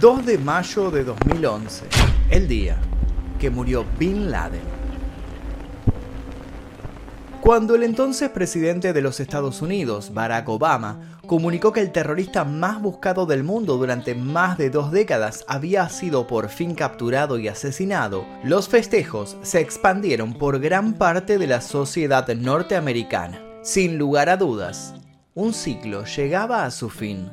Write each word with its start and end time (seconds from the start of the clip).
2 0.00 0.24
de 0.24 0.38
mayo 0.38 0.90
de 0.90 1.04
2011, 1.04 1.84
el 2.30 2.48
día 2.48 2.78
que 3.38 3.50
murió 3.50 3.84
Bin 3.98 4.30
Laden. 4.30 4.62
Cuando 7.42 7.74
el 7.74 7.82
entonces 7.82 8.30
presidente 8.30 8.94
de 8.94 9.02
los 9.02 9.20
Estados 9.20 9.60
Unidos, 9.60 10.14
Barack 10.14 10.48
Obama, 10.48 11.18
comunicó 11.26 11.74
que 11.74 11.80
el 11.80 11.92
terrorista 11.92 12.46
más 12.46 12.80
buscado 12.80 13.26
del 13.26 13.44
mundo 13.44 13.76
durante 13.76 14.14
más 14.14 14.56
de 14.56 14.70
dos 14.70 14.90
décadas 14.90 15.44
había 15.46 15.86
sido 15.90 16.26
por 16.26 16.48
fin 16.48 16.74
capturado 16.74 17.38
y 17.38 17.48
asesinado, 17.48 18.24
los 18.42 18.70
festejos 18.70 19.36
se 19.42 19.60
expandieron 19.60 20.32
por 20.32 20.60
gran 20.60 20.94
parte 20.94 21.36
de 21.36 21.46
la 21.46 21.60
sociedad 21.60 22.26
norteamericana. 22.26 23.42
Sin 23.62 23.98
lugar 23.98 24.30
a 24.30 24.38
dudas, 24.38 24.94
un 25.34 25.52
ciclo 25.52 26.06
llegaba 26.06 26.64
a 26.64 26.70
su 26.70 26.88
fin. 26.88 27.30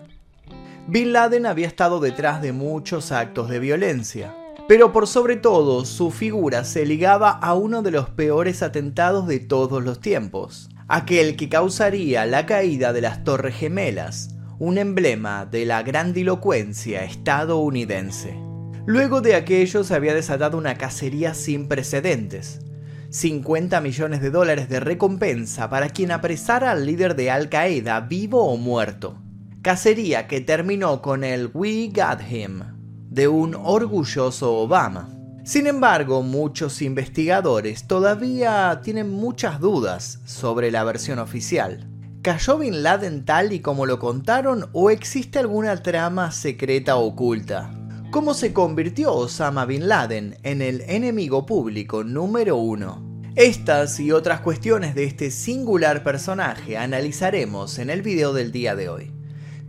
Bin 0.90 1.12
Laden 1.12 1.46
había 1.46 1.68
estado 1.68 2.00
detrás 2.00 2.42
de 2.42 2.54
muchos 2.54 3.12
actos 3.12 3.50
de 3.50 3.60
violencia, 3.60 4.34
pero 4.70 4.94
por 4.94 5.06
sobre 5.06 5.36
todo 5.36 5.84
su 5.84 6.12
figura 6.12 6.64
se 6.64 6.86
ligaba 6.86 7.30
a 7.30 7.56
uno 7.56 7.82
de 7.82 7.92
los 7.92 8.10
peores 8.10 8.64
atentados 8.64 9.28
de 9.28 9.42
todos 9.42 9.84
los 9.84 10.00
tiempos, 10.00 10.70
aquel 10.88 11.36
que 11.36 11.50
causaría 11.50 12.26
la 12.26 12.46
caída 12.46 12.94
de 12.94 13.02
las 13.02 13.26
Torres 13.26 13.58
Gemelas, 13.58 14.30
un 14.60 14.78
emblema 14.78 15.46
de 15.46 15.66
la 15.66 15.84
grandilocuencia 15.84 17.04
estadounidense. 17.04 18.40
Luego 18.86 19.20
de 19.20 19.36
aquello 19.36 19.84
se 19.84 19.94
había 19.94 20.14
desatado 20.14 20.58
una 20.58 20.76
cacería 20.76 21.34
sin 21.34 21.68
precedentes. 21.68 22.62
50 23.10 23.82
millones 23.82 24.22
de 24.22 24.32
dólares 24.32 24.70
de 24.70 24.80
recompensa 24.80 25.70
para 25.70 25.90
quien 25.90 26.12
apresara 26.12 26.72
al 26.72 26.86
líder 26.86 27.18
de 27.18 27.30
Al 27.30 27.50
Qaeda 27.50 28.00
vivo 28.00 28.46
o 28.46 28.56
muerto 28.56 29.27
cacería 29.68 30.28
que 30.28 30.40
terminó 30.40 31.02
con 31.02 31.26
el 31.26 31.52
We 31.54 31.92
Got 31.94 32.22
Him 32.32 32.62
de 33.10 33.28
un 33.28 33.54
orgulloso 33.54 34.54
Obama. 34.60 35.10
Sin 35.44 35.68
embargo, 35.68 36.22
muchos 36.22 36.82
investigadores 36.82 37.86
todavía 37.86 38.80
tienen 38.82 39.10
muchas 39.10 39.60
dudas 39.60 40.22
sobre 40.24 40.72
la 40.72 40.86
versión 40.86 41.20
oficial. 41.20 41.86
¿Cayó 42.22 42.60
Bin 42.60 42.82
Laden 42.82 43.26
tal 43.26 43.52
y 43.52 43.60
como 43.60 43.86
lo 43.86 44.00
contaron 44.00 44.70
o 44.72 44.90
existe 44.90 45.38
alguna 45.38 45.76
trama 45.84 46.32
secreta 46.32 46.96
oculta? 46.96 47.70
¿Cómo 48.10 48.34
se 48.34 48.54
convirtió 48.54 49.14
Osama 49.14 49.66
Bin 49.66 49.90
Laden 49.90 50.38
en 50.44 50.62
el 50.62 50.80
enemigo 50.88 51.46
público 51.46 52.06
número 52.06 52.56
uno? 52.56 53.06
Estas 53.36 54.00
y 54.00 54.14
otras 54.14 54.40
cuestiones 54.40 54.96
de 54.96 55.04
este 55.04 55.30
singular 55.30 56.06
personaje 56.06 56.78
analizaremos 56.78 57.80
en 57.80 57.90
el 57.90 58.02
video 58.02 58.32
del 58.32 58.54
día 58.54 58.74
de 58.74 58.88
hoy. 58.88 59.17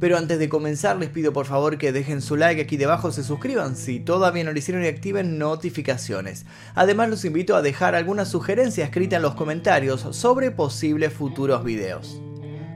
Pero 0.00 0.16
antes 0.16 0.38
de 0.38 0.48
comenzar 0.48 0.96
les 0.96 1.08
pido 1.08 1.32
por 1.32 1.46
favor 1.46 1.76
que 1.76 1.92
dejen 1.92 2.22
su 2.22 2.36
like 2.36 2.62
aquí 2.62 2.76
debajo, 2.76 3.10
se 3.10 3.24
suscriban 3.24 3.76
si 3.76 3.98
todavía 3.98 4.44
no 4.44 4.52
lo 4.52 4.58
hicieron 4.58 4.84
y 4.84 4.88
activen 4.88 5.38
notificaciones. 5.38 6.46
Además 6.74 7.10
los 7.10 7.24
invito 7.24 7.56
a 7.56 7.62
dejar 7.62 7.94
alguna 7.94 8.24
sugerencia 8.24 8.84
escrita 8.84 9.16
en 9.16 9.22
los 9.22 9.34
comentarios 9.34 10.06
sobre 10.16 10.52
posibles 10.52 11.12
futuros 11.12 11.64
videos. 11.64 12.20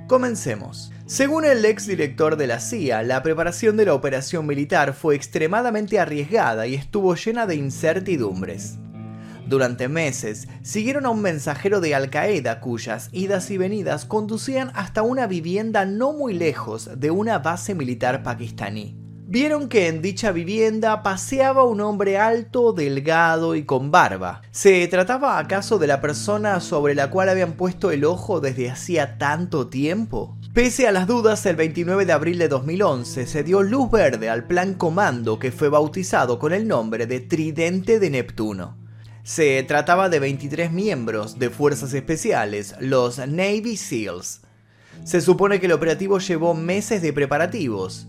Comencemos. 0.09 0.93
Según 1.07 1.45
el 1.45 1.65
ex 1.65 1.87
director 1.87 2.37
de 2.37 2.47
la 2.47 2.59
CIA, 2.59 3.03
la 3.03 3.23
preparación 3.23 3.77
de 3.77 3.87
la 3.87 3.95
operación 3.95 4.47
militar 4.47 4.95
fue 4.95 5.15
extremadamente 5.15 6.01
arriesgada 6.01 6.67
y 6.67 6.75
estuvo 6.75 7.15
llena 7.15 7.47
de 7.47 7.55
incertidumbres. 7.55 8.79
Durante 9.53 9.87
meses 9.87 10.49
siguieron 10.63 11.05
a 11.05 11.11
un 11.11 11.21
mensajero 11.21 11.83
de 11.83 11.95
Al 11.95 12.09
Qaeda 12.09 12.59
cuyas 12.61 13.11
idas 13.13 13.51
y 13.51 13.59
venidas 13.59 14.07
conducían 14.07 14.73
hasta 14.75 15.03
una 15.03 15.27
vivienda 15.27 15.85
no 15.85 16.15
muy 16.15 16.33
lejos 16.33 16.89
de 16.97 17.11
una 17.11 17.39
base 17.39 17.75
militar 17.75 18.23
pakistaní. 18.23 18.97
Vieron 19.27 19.69
que 19.69 19.89
en 19.89 20.01
dicha 20.01 20.33
vivienda 20.33 21.03
paseaba 21.03 21.65
un 21.65 21.83
hombre 21.83 22.17
alto, 22.17 22.73
delgado 22.73 23.55
y 23.55 23.65
con 23.65 23.91
barba. 23.91 24.41
¿Se 24.53 24.89
trataba 24.89 25.39
acaso 25.39 25.79
de 25.79 25.87
la 25.87 26.01
persona 26.01 26.59
sobre 26.61 26.95
la 26.95 27.11
cual 27.11 27.29
habían 27.29 27.53
puesto 27.53 27.91
el 27.91 28.07
ojo 28.07 28.41
desde 28.41 28.71
hacía 28.71 29.19
tanto 29.19 29.69
tiempo? 29.69 30.39
Pese 30.55 30.89
a 30.89 30.93
las 30.93 31.07
dudas, 31.07 31.45
el 31.45 31.57
29 31.57 32.07
de 32.07 32.13
abril 32.13 32.39
de 32.39 32.49
2011 32.49 33.27
se 33.27 33.43
dio 33.43 33.63
luz 33.63 33.91
verde 33.91 34.31
al 34.31 34.47
plan 34.47 34.73
comando 34.73 35.39
que 35.39 35.53
fue 35.53 35.69
bautizado 35.69 36.39
con 36.39 36.55
el 36.55 36.67
nombre 36.67 37.07
de 37.07 37.21
Tridente 37.21 37.99
de 37.99 38.09
Neptuno. 38.09 38.82
Se 39.25 39.63
trataba 39.63 40.09
de 40.09 40.19
23 40.19 40.73
miembros 40.73 41.39
de 41.39 41.49
fuerzas 41.49 41.95
especiales, 41.95 42.75
los 42.81 43.19
Navy 43.19 43.77
SEALs. 43.77 44.41
Se 45.05 45.21
supone 45.21 45.61
que 45.61 45.67
el 45.67 45.73
operativo 45.73 46.19
llevó 46.19 46.55
meses 46.55 47.03
de 47.03 47.13
preparativos, 47.13 48.09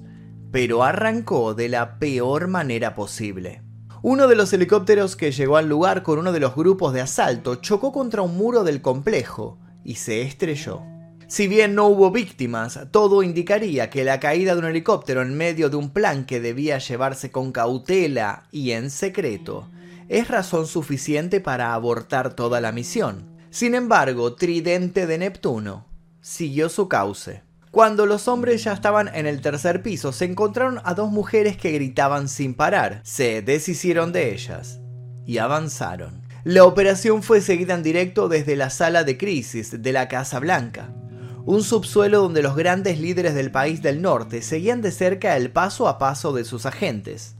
pero 0.51 0.81
arrancó 0.83 1.53
de 1.53 1.69
la 1.69 1.99
peor 1.99 2.47
manera 2.47 2.95
posible. 2.95 3.61
Uno 4.01 4.27
de 4.27 4.35
los 4.35 4.51
helicópteros 4.53 5.15
que 5.15 5.31
llegó 5.31 5.57
al 5.57 5.69
lugar 5.69 6.01
con 6.01 6.17
uno 6.17 6.31
de 6.31 6.39
los 6.39 6.55
grupos 6.55 6.93
de 6.93 7.01
asalto 7.01 7.55
chocó 7.57 7.91
contra 7.91 8.23
un 8.23 8.35
muro 8.35 8.63
del 8.63 8.81
complejo 8.81 9.59
y 9.83 9.95
se 9.95 10.23
estrelló. 10.23 10.81
Si 11.27 11.47
bien 11.47 11.75
no 11.75 11.85
hubo 11.87 12.09
víctimas, 12.09 12.87
todo 12.89 13.21
indicaría 13.21 13.91
que 13.91 14.03
la 14.03 14.19
caída 14.19 14.55
de 14.55 14.59
un 14.61 14.65
helicóptero 14.65 15.21
en 15.21 15.37
medio 15.37 15.69
de 15.69 15.75
un 15.75 15.91
plan 15.91 16.25
que 16.25 16.39
debía 16.39 16.79
llevarse 16.79 17.29
con 17.31 17.51
cautela 17.51 18.47
y 18.51 18.71
en 18.71 18.89
secreto 18.89 19.69
es 20.09 20.27
razón 20.27 20.67
suficiente 20.67 21.39
para 21.39 21.73
abortar 21.73 22.35
toda 22.35 22.61
la 22.61 22.71
misión. 22.71 23.37
Sin 23.49 23.75
embargo, 23.75 24.35
Tridente 24.35 25.05
de 25.05 25.17
Neptuno 25.17 25.85
siguió 26.21 26.69
su 26.69 26.87
cauce. 26.87 27.43
Cuando 27.71 28.05
los 28.05 28.27
hombres 28.27 28.63
ya 28.63 28.73
estaban 28.73 29.09
en 29.13 29.25
el 29.25 29.41
tercer 29.41 29.81
piso, 29.81 30.11
se 30.11 30.25
encontraron 30.25 30.79
a 30.83 30.93
dos 30.93 31.11
mujeres 31.11 31.57
que 31.57 31.71
gritaban 31.71 32.29
sin 32.29 32.53
parar. 32.53 33.01
Se 33.03 33.41
deshicieron 33.41 34.11
de 34.11 34.33
ellas 34.33 34.79
y 35.25 35.39
avanzaron. 35.39 36.21
La 36.43 36.65
operación 36.65 37.23
fue 37.23 37.41
seguida 37.41 37.73
en 37.73 37.83
directo 37.83 38.27
desde 38.27 38.55
la 38.55 38.69
sala 38.69 39.03
de 39.03 39.17
crisis 39.17 39.81
de 39.81 39.91
la 39.91 40.07
Casa 40.07 40.39
Blanca, 40.39 40.93
un 41.45 41.63
subsuelo 41.63 42.21
donde 42.21 42.41
los 42.41 42.55
grandes 42.55 42.99
líderes 42.99 43.33
del 43.33 43.49
país 43.49 43.81
del 43.81 44.01
norte 44.01 44.41
seguían 44.41 44.81
de 44.81 44.91
cerca 44.91 45.35
el 45.35 45.51
paso 45.51 45.87
a 45.87 45.97
paso 45.97 46.33
de 46.33 46.43
sus 46.43 46.65
agentes. 46.65 47.37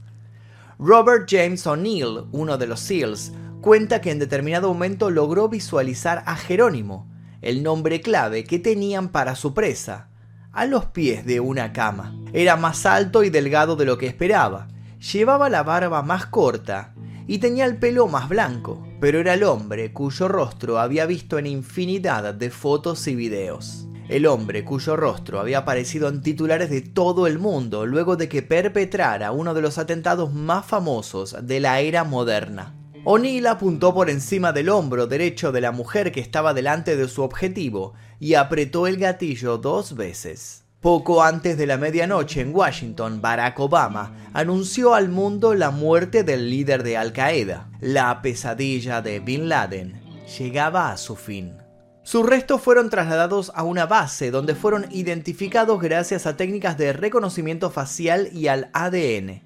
Robert 0.78 1.28
James 1.30 1.66
O'Neill, 1.66 2.24
uno 2.32 2.58
de 2.58 2.66
los 2.66 2.80
SEALs, 2.80 3.32
cuenta 3.60 4.00
que 4.00 4.10
en 4.10 4.18
determinado 4.18 4.68
momento 4.68 5.10
logró 5.10 5.48
visualizar 5.48 6.22
a 6.26 6.36
Jerónimo, 6.36 7.08
el 7.42 7.62
nombre 7.62 8.00
clave 8.00 8.44
que 8.44 8.58
tenían 8.58 9.08
para 9.08 9.36
su 9.36 9.54
presa, 9.54 10.08
a 10.52 10.66
los 10.66 10.86
pies 10.86 11.24
de 11.26 11.40
una 11.40 11.72
cama. 11.72 12.16
Era 12.32 12.56
más 12.56 12.86
alto 12.86 13.22
y 13.22 13.30
delgado 13.30 13.76
de 13.76 13.84
lo 13.84 13.98
que 13.98 14.06
esperaba, 14.06 14.68
llevaba 15.12 15.48
la 15.48 15.62
barba 15.62 16.02
más 16.02 16.26
corta 16.26 16.94
y 17.26 17.38
tenía 17.38 17.64
el 17.66 17.76
pelo 17.76 18.08
más 18.08 18.28
blanco, 18.28 18.86
pero 19.00 19.20
era 19.20 19.34
el 19.34 19.44
hombre 19.44 19.92
cuyo 19.92 20.28
rostro 20.28 20.78
había 20.78 21.06
visto 21.06 21.38
en 21.38 21.46
infinidad 21.46 22.34
de 22.34 22.50
fotos 22.50 23.06
y 23.06 23.14
videos 23.14 23.88
el 24.08 24.26
hombre 24.26 24.64
cuyo 24.64 24.96
rostro 24.96 25.40
había 25.40 25.58
aparecido 25.58 26.08
en 26.08 26.22
titulares 26.22 26.70
de 26.70 26.82
todo 26.82 27.26
el 27.26 27.38
mundo 27.38 27.86
luego 27.86 28.16
de 28.16 28.28
que 28.28 28.42
perpetrara 28.42 29.32
uno 29.32 29.54
de 29.54 29.62
los 29.62 29.78
atentados 29.78 30.32
más 30.32 30.66
famosos 30.66 31.36
de 31.42 31.60
la 31.60 31.80
era 31.80 32.04
moderna. 32.04 32.74
O'Neill 33.06 33.46
apuntó 33.46 33.92
por 33.94 34.08
encima 34.08 34.52
del 34.52 34.70
hombro 34.70 35.06
derecho 35.06 35.52
de 35.52 35.60
la 35.60 35.72
mujer 35.72 36.10
que 36.10 36.20
estaba 36.20 36.54
delante 36.54 36.96
de 36.96 37.08
su 37.08 37.22
objetivo 37.22 37.94
y 38.18 38.34
apretó 38.34 38.86
el 38.86 38.96
gatillo 38.96 39.58
dos 39.58 39.94
veces. 39.94 40.64
Poco 40.80 41.22
antes 41.22 41.56
de 41.56 41.66
la 41.66 41.78
medianoche 41.78 42.42
en 42.42 42.54
Washington, 42.54 43.22
Barack 43.22 43.58
Obama 43.58 44.30
anunció 44.34 44.94
al 44.94 45.08
mundo 45.08 45.54
la 45.54 45.70
muerte 45.70 46.24
del 46.24 46.50
líder 46.50 46.82
de 46.82 46.98
Al 46.98 47.12
Qaeda. 47.12 47.70
La 47.80 48.20
pesadilla 48.20 49.00
de 49.00 49.20
Bin 49.20 49.48
Laden 49.48 50.02
llegaba 50.38 50.90
a 50.90 50.98
su 50.98 51.16
fin. 51.16 51.63
Sus 52.04 52.26
restos 52.26 52.60
fueron 52.60 52.90
trasladados 52.90 53.50
a 53.54 53.62
una 53.62 53.86
base 53.86 54.30
donde 54.30 54.54
fueron 54.54 54.84
identificados 54.90 55.80
gracias 55.80 56.26
a 56.26 56.36
técnicas 56.36 56.76
de 56.76 56.92
reconocimiento 56.92 57.70
facial 57.70 58.28
y 58.30 58.48
al 58.48 58.68
ADN. 58.74 59.42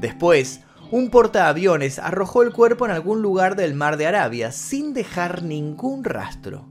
Después, 0.00 0.62
un 0.90 1.10
portaaviones 1.10 1.98
arrojó 1.98 2.42
el 2.42 2.50
cuerpo 2.50 2.86
en 2.86 2.92
algún 2.92 3.20
lugar 3.20 3.56
del 3.56 3.74
mar 3.74 3.98
de 3.98 4.06
Arabia 4.06 4.52
sin 4.52 4.94
dejar 4.94 5.42
ningún 5.42 6.02
rastro. 6.02 6.66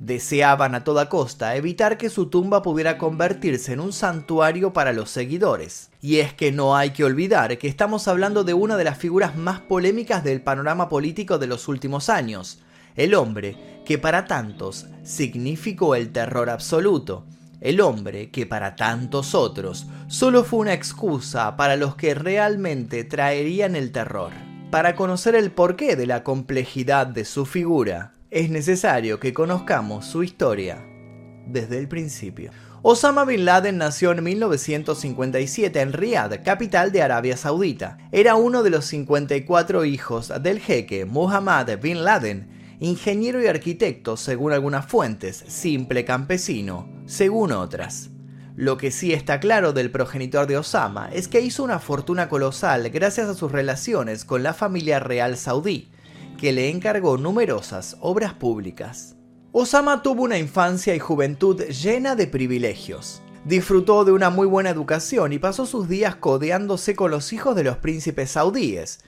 Deseaban 0.00 0.74
a 0.74 0.82
toda 0.82 1.08
costa 1.08 1.54
evitar 1.54 1.96
que 1.96 2.10
su 2.10 2.26
tumba 2.26 2.60
pudiera 2.60 2.98
convertirse 2.98 3.74
en 3.74 3.78
un 3.78 3.92
santuario 3.92 4.72
para 4.72 4.92
los 4.92 5.10
seguidores. 5.10 5.92
Y 6.00 6.16
es 6.18 6.34
que 6.34 6.50
no 6.50 6.74
hay 6.74 6.90
que 6.90 7.04
olvidar 7.04 7.56
que 7.58 7.68
estamos 7.68 8.08
hablando 8.08 8.42
de 8.42 8.54
una 8.54 8.76
de 8.76 8.84
las 8.84 8.98
figuras 8.98 9.36
más 9.36 9.60
polémicas 9.60 10.24
del 10.24 10.42
panorama 10.42 10.88
político 10.88 11.38
de 11.38 11.46
los 11.46 11.68
últimos 11.68 12.08
años, 12.08 12.60
el 12.96 13.14
hombre 13.14 13.56
que 13.84 13.98
para 13.98 14.26
tantos 14.26 14.86
significó 15.02 15.94
el 15.94 16.12
terror 16.12 16.50
absoluto, 16.50 17.26
el 17.60 17.80
hombre 17.80 18.30
que 18.30 18.46
para 18.46 18.76
tantos 18.76 19.34
otros 19.34 19.86
solo 20.08 20.44
fue 20.44 20.60
una 20.60 20.72
excusa 20.72 21.56
para 21.56 21.76
los 21.76 21.94
que 21.94 22.14
realmente 22.14 23.04
traerían 23.04 23.76
el 23.76 23.92
terror. 23.92 24.32
Para 24.70 24.94
conocer 24.94 25.34
el 25.34 25.50
porqué 25.50 25.96
de 25.96 26.06
la 26.06 26.22
complejidad 26.22 27.06
de 27.06 27.24
su 27.24 27.44
figura, 27.44 28.12
es 28.30 28.50
necesario 28.50 29.18
que 29.18 29.34
conozcamos 29.34 30.06
su 30.06 30.22
historia 30.22 30.86
desde 31.46 31.78
el 31.78 31.88
principio. 31.88 32.52
Osama 32.82 33.26
Bin 33.26 33.44
Laden 33.44 33.76
nació 33.76 34.12
en 34.12 34.24
1957 34.24 35.80
en 35.80 35.92
Riyadh, 35.92 36.42
capital 36.42 36.92
de 36.92 37.02
Arabia 37.02 37.36
Saudita. 37.36 37.98
Era 38.10 38.36
uno 38.36 38.62
de 38.62 38.70
los 38.70 38.86
54 38.86 39.84
hijos 39.84 40.32
del 40.40 40.60
jeque 40.60 41.04
Muhammad 41.04 41.68
Bin 41.82 42.04
Laden, 42.04 42.48
ingeniero 42.80 43.42
y 43.42 43.46
arquitecto 43.46 44.16
según 44.16 44.52
algunas 44.52 44.86
fuentes, 44.86 45.44
simple 45.46 46.04
campesino, 46.04 46.88
según 47.06 47.52
otras. 47.52 48.10
Lo 48.56 48.76
que 48.76 48.90
sí 48.90 49.12
está 49.12 49.38
claro 49.38 49.72
del 49.72 49.90
progenitor 49.90 50.46
de 50.46 50.58
Osama 50.58 51.08
es 51.12 51.28
que 51.28 51.40
hizo 51.40 51.62
una 51.62 51.78
fortuna 51.78 52.28
colosal 52.28 52.90
gracias 52.90 53.28
a 53.28 53.34
sus 53.34 53.52
relaciones 53.52 54.24
con 54.24 54.42
la 54.42 54.54
familia 54.54 54.98
real 54.98 55.36
saudí, 55.36 55.90
que 56.38 56.52
le 56.52 56.70
encargó 56.70 57.16
numerosas 57.16 57.96
obras 58.00 58.34
públicas. 58.34 59.16
Osama 59.52 60.02
tuvo 60.02 60.22
una 60.22 60.38
infancia 60.38 60.94
y 60.94 60.98
juventud 60.98 61.60
llena 61.64 62.16
de 62.16 62.26
privilegios. 62.26 63.22
Disfrutó 63.44 64.04
de 64.04 64.12
una 64.12 64.30
muy 64.30 64.46
buena 64.46 64.70
educación 64.70 65.32
y 65.32 65.38
pasó 65.38 65.66
sus 65.66 65.88
días 65.88 66.16
codeándose 66.16 66.94
con 66.94 67.10
los 67.10 67.32
hijos 67.32 67.56
de 67.56 67.64
los 67.64 67.78
príncipes 67.78 68.32
saudíes. 68.32 69.00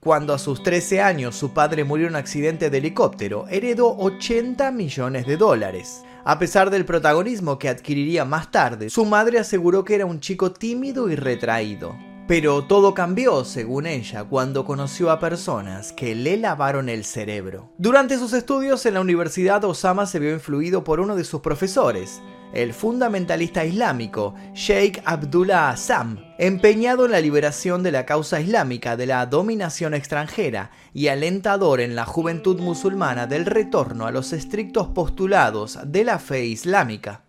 Cuando 0.00 0.32
a 0.32 0.38
sus 0.38 0.62
13 0.62 1.00
años 1.00 1.34
su 1.34 1.52
padre 1.52 1.82
murió 1.82 2.06
en 2.06 2.12
un 2.12 2.16
accidente 2.16 2.70
de 2.70 2.78
helicóptero, 2.78 3.46
heredó 3.48 3.96
80 3.96 4.70
millones 4.70 5.26
de 5.26 5.36
dólares. 5.36 6.04
A 6.24 6.38
pesar 6.38 6.70
del 6.70 6.84
protagonismo 6.84 7.58
que 7.58 7.68
adquiriría 7.68 8.24
más 8.24 8.52
tarde, 8.52 8.90
su 8.90 9.04
madre 9.04 9.40
aseguró 9.40 9.84
que 9.84 9.96
era 9.96 10.06
un 10.06 10.20
chico 10.20 10.52
tímido 10.52 11.10
y 11.10 11.16
retraído. 11.16 11.96
Pero 12.28 12.62
todo 12.64 12.94
cambió, 12.94 13.44
según 13.44 13.86
ella, 13.86 14.22
cuando 14.22 14.64
conoció 14.64 15.10
a 15.10 15.18
personas 15.18 15.92
que 15.92 16.14
le 16.14 16.36
lavaron 16.36 16.88
el 16.88 17.04
cerebro. 17.04 17.72
Durante 17.76 18.18
sus 18.18 18.34
estudios 18.34 18.86
en 18.86 18.94
la 18.94 19.00
universidad, 19.00 19.64
Osama 19.64 20.06
se 20.06 20.20
vio 20.20 20.32
influido 20.32 20.84
por 20.84 21.00
uno 21.00 21.16
de 21.16 21.24
sus 21.24 21.40
profesores, 21.40 22.20
el 22.52 22.72
fundamentalista 22.72 23.64
islámico 23.64 24.34
Sheikh 24.54 25.02
Abdullah 25.04 25.70
Assam, 25.70 26.18
empeñado 26.38 27.04
en 27.04 27.12
la 27.12 27.20
liberación 27.20 27.82
de 27.82 27.92
la 27.92 28.06
causa 28.06 28.40
islámica 28.40 28.96
de 28.96 29.06
la 29.06 29.26
dominación 29.26 29.94
extranjera 29.94 30.70
y 30.94 31.08
alentador 31.08 31.80
en 31.80 31.94
la 31.94 32.04
juventud 32.04 32.60
musulmana 32.60 33.26
del 33.26 33.46
retorno 33.46 34.06
a 34.06 34.12
los 34.12 34.32
estrictos 34.32 34.88
postulados 34.88 35.78
de 35.86 36.04
la 36.04 36.18
fe 36.18 36.46
islámica. 36.46 37.22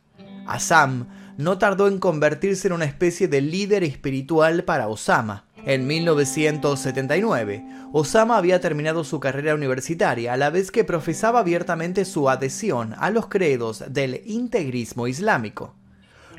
Assam 0.48 1.08
no 1.38 1.58
tardó 1.58 1.88
en 1.88 2.00
convertirse 2.00 2.68
en 2.68 2.74
una 2.74 2.86
especie 2.86 3.28
de 3.28 3.42
líder 3.42 3.84
espiritual 3.84 4.64
para 4.64 4.88
Osama. 4.88 5.46
En 5.66 5.88
1979, 5.88 7.66
Osama 7.92 8.38
había 8.38 8.62
terminado 8.62 9.04
su 9.04 9.20
carrera 9.20 9.56
universitaria 9.56 10.34
a 10.34 10.38
la 10.38 10.50
vez 10.50 10.72
que 10.72 10.84
profesaba 10.84 11.40
abiertamente 11.40 12.06
su 12.06 12.30
adhesión 12.30 12.96
a 12.98 13.10
los 13.10 13.28
credos 13.28 13.84
del 13.90 14.22
integrismo 14.26 15.08
islámico. 15.08 15.76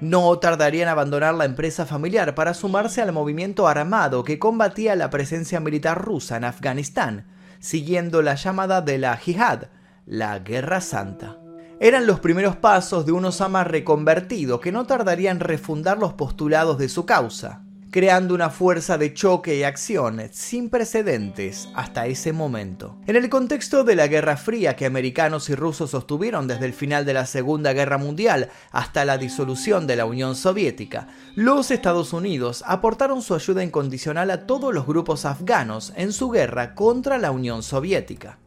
No 0.01 0.39
tardaría 0.39 0.85
en 0.85 0.89
abandonar 0.89 1.35
la 1.35 1.45
empresa 1.45 1.85
familiar 1.85 2.35
para 2.35 2.55
sumarse 2.55 3.03
al 3.03 3.13
movimiento 3.13 3.69
armado 3.69 4.25
que 4.25 4.39
combatía 4.39 4.97
la 4.97 5.11
presencia 5.11 5.61
militar 5.61 6.03
rusa 6.03 6.39
en 6.39 6.45
Afganistán, 6.45 7.27
siguiendo 7.59 8.23
la 8.23 8.37
llamada 8.37 8.81
de 8.81 8.99
la 8.99 9.17
Jihad, 9.17 9.65
la 10.07 10.39
Guerra 10.39 10.81
Santa 10.81 11.37
eran 11.81 12.07
los 12.07 12.21
primeros 12.21 12.57
pasos 12.57 13.07
de 13.07 13.13
un 13.13 13.25
Osama 13.25 13.65
reconvertido 13.65 14.61
que 14.61 14.71
no 14.71 14.85
tardaría 14.85 15.31
en 15.31 15.41
refundar 15.41 15.97
los 15.97 16.13
postulados 16.13 16.77
de 16.77 16.91
su 16.91 17.07
causa, 17.07 17.63
creando 17.91 18.35
una 18.35 18.51
fuerza 18.51 18.99
de 18.99 19.15
choque 19.15 19.57
y 19.57 19.63
acción 19.63 20.21
sin 20.33 20.71
precedentes 20.71 21.69
hasta 21.75 22.07
ese 22.07 22.33
momento. 22.33 22.97
En 23.07 23.17
el 23.17 23.29
contexto 23.29 23.85
de 23.85 23.97
la 23.97 24.07
Guerra 24.07 24.37
Fría 24.37 24.77
que 24.77 24.87
americanos 24.87 25.49
y 25.51 25.55
rusos 25.55 25.91
sostuvieron 25.91 26.47
desde 26.47 26.67
el 26.67 26.73
final 26.73 27.05
de 27.05 27.15
la 27.15 27.27
Segunda 27.27 27.73
Guerra 27.73 27.99
Mundial 27.99 28.51
hasta 28.73 29.05
la 29.05 29.19
disolución 29.19 29.87
de 29.87 29.97
la 29.97 30.05
Unión 30.05 30.37
Soviética, 30.37 31.09
los 31.35 31.71
Estados 31.71 32.13
Unidos 32.13 32.65
aportaron 32.67 33.23
su 33.23 33.35
ayuda 33.35 33.63
incondicional 33.63 34.31
a 34.31 34.47
todos 34.47 34.75
los 34.75 34.87
grupos 34.87 35.25
afganos 35.25 35.93
en 35.97 36.13
su 36.13 36.31
guerra 36.31 36.75
contra 36.75 37.19
la 37.19 37.31
Unión 37.31 37.63
Soviética. 37.63 38.40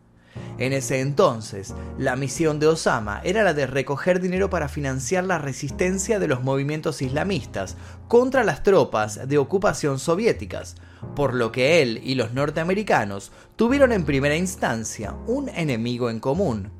En 0.57 0.73
ese 0.73 0.99
entonces, 0.99 1.73
la 1.97 2.15
misión 2.15 2.59
de 2.59 2.67
Osama 2.67 3.21
era 3.23 3.43
la 3.43 3.53
de 3.53 3.67
recoger 3.67 4.19
dinero 4.19 4.49
para 4.49 4.67
financiar 4.67 5.23
la 5.23 5.37
resistencia 5.37 6.19
de 6.19 6.27
los 6.27 6.43
movimientos 6.43 7.01
islamistas 7.01 7.75
contra 8.07 8.43
las 8.43 8.63
tropas 8.63 9.27
de 9.27 9.37
ocupación 9.37 9.99
soviéticas, 9.99 10.75
por 11.15 11.33
lo 11.33 11.51
que 11.51 11.81
él 11.81 11.99
y 12.03 12.15
los 12.15 12.33
norteamericanos 12.33 13.31
tuvieron 13.55 13.91
en 13.91 14.05
primera 14.05 14.35
instancia 14.35 15.15
un 15.27 15.49
enemigo 15.49 16.09
en 16.09 16.19
común. 16.19 16.71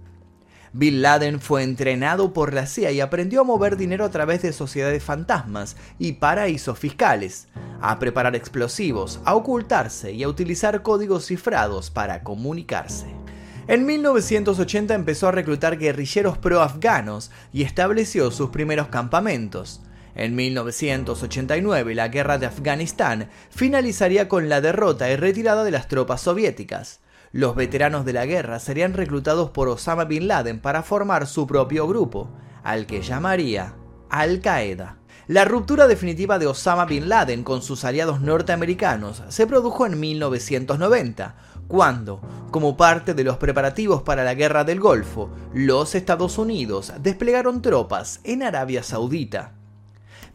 Bin 0.76 1.04
Laden 1.04 1.40
fue 1.40 1.62
entrenado 1.62 2.34
por 2.34 2.52
la 2.52 2.66
CIA 2.66 2.92
y 2.92 3.00
aprendió 3.00 3.42
a 3.42 3.44
mover 3.44 3.78
dinero 3.78 4.06
a 4.06 4.10
través 4.10 4.42
de 4.42 4.54
sociedades 4.54 5.04
fantasmas 5.04 5.76
y 6.00 6.14
paraísos 6.14 6.80
fiscales, 6.80 7.48
a 7.80 8.00
preparar 8.00 8.36
explosivos, 8.36 9.20
a 9.24 9.36
ocultarse 9.36 10.14
y 10.14 10.24
a 10.24 10.30
utilizar 10.30 10.82
códigos 10.82 11.28
cifrados 11.28 11.92
para 11.92 12.24
comunicarse. 12.24 13.23
En 13.68 13.86
1980 13.86 14.94
empezó 14.94 15.30
a 15.30 15.32
reclutar 15.32 15.78
guerrilleros 15.78 16.38
pro-afganos 16.38 17.32
y 17.54 17.64
estableció 17.64 18.30
sus 18.30 18.50
primeros 18.50 18.90
campamentos. 18.90 19.82
En 20.16 20.36
1989 20.36 21.96
la 21.96 22.10
guerra 22.10 22.38
de 22.38 22.46
Afganistán 22.46 23.30
finalizaría 23.50 24.28
con 24.28 24.50
la 24.50 24.60
derrota 24.60 25.10
y 25.10 25.16
retirada 25.16 25.64
de 25.64 25.72
las 25.72 25.88
tropas 25.88 26.22
soviéticas. 26.22 27.00
Los 27.32 27.56
veteranos 27.56 28.04
de 28.06 28.14
la 28.14 28.26
guerra 28.26 28.60
serían 28.60 28.94
reclutados 28.94 29.50
por 29.52 29.70
Osama 29.70 30.04
Bin 30.04 30.28
Laden 30.28 30.60
para 30.60 30.84
formar 30.84 31.26
su 31.26 31.48
propio 31.48 31.88
grupo, 31.88 32.30
al 32.64 32.86
que 32.86 33.02
llamaría 33.02 33.76
Al 34.10 34.42
Qaeda. 34.42 34.98
La 35.28 35.46
ruptura 35.46 35.88
definitiva 35.88 36.38
de 36.38 36.48
Osama 36.48 36.84
Bin 36.84 37.08
Laden 37.08 37.44
con 37.44 37.62
sus 37.62 37.86
aliados 37.86 38.20
norteamericanos 38.20 39.24
se 39.30 39.48
produjo 39.48 39.86
en 39.86 39.98
1990, 39.98 41.36
cuando, 41.68 42.22
como 42.52 42.78
parte 42.78 43.14
de 43.14 43.24
los 43.24 43.38
preparativos 43.38 44.04
para 44.04 44.24
la 44.24 44.34
Guerra 44.34 44.64
del 44.64 44.80
Golfo, 44.80 45.30
los 45.54 45.96
Estados 45.96 46.38
Unidos 46.38 46.94
desplegaron 47.02 47.62
tropas 47.62 48.20
en 48.24 48.44
Arabia 48.44 48.84
Saudita. 48.84 49.54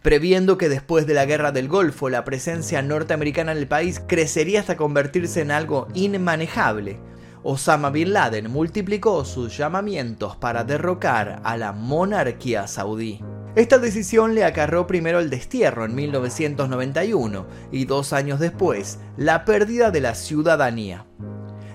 Previendo 0.03 0.59
que 0.59 0.69
después 0.69 1.07
de 1.07 1.15
la 1.15 1.27
Guerra 1.27 1.53
del 1.53 1.69
Golfo 1.69 2.09
la 2.09 2.25
presencia 2.25 2.83
norteamericana 2.83 3.53
en 3.53 3.59
el 3.59 3.69
país 3.69 4.01
crecería 4.07 4.61
hasta 4.61 4.77
convertirse 4.77 5.41
en 5.41 5.51
algo 5.51 5.89
inmanejable, 5.95 7.01
Osama 7.43 7.91
Bin 7.91 8.13
Laden 8.13 8.51
multiplicó 8.51 9.25
sus 9.25 9.57
llamamientos 9.57 10.37
para 10.37 10.65
derrocar 10.65 11.41
a 11.45 11.57
la 11.57 11.73
monarquía 11.73 12.67
saudí. 12.67 13.21
Esta 13.55 13.79
decisión 13.79 14.35
le 14.35 14.45
acarró 14.45 14.87
primero 14.87 15.21
el 15.21 15.31
destierro 15.31 15.85
en 15.85 15.95
1991 15.95 17.47
y 17.73 17.85
dos 17.87 18.13
años 18.13 18.39
después 18.39 19.01
la 19.17 19.45
pérdida 19.45 19.91
de 19.91 20.01
la 20.01 20.15
ciudadanía. 20.15 21.07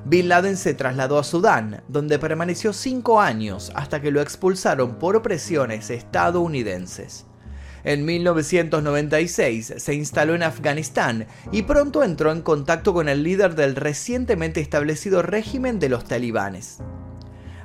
Bin 0.06 0.28
Laden 0.28 0.58
se 0.58 0.74
trasladó 0.74 1.18
a 1.18 1.24
Sudán, 1.24 1.84
donde 1.88 2.20
permaneció 2.20 2.74
cinco 2.74 3.22
años 3.22 3.72
hasta 3.74 4.02
que 4.02 4.12
lo 4.12 4.22
expulsaron 4.22 5.00
por 5.00 5.22
presiones 5.22 5.90
estadounidenses. 5.90 7.26
En 7.84 8.06
1996 8.06 9.74
se 9.78 9.94
instaló 9.94 10.36
en 10.36 10.44
Afganistán 10.44 11.28
y 11.52 11.64
pronto 11.64 12.04
entró 12.04 12.32
en 12.32 12.42
contacto 12.42 12.94
con 12.94 13.10
el 13.10 13.24
líder 13.24 13.56
del 13.56 13.76
recientemente 13.76 14.62
establecido 14.62 15.22
régimen 15.22 15.80
de 15.80 15.90
los 15.90 16.06
talibanes. 16.06 16.80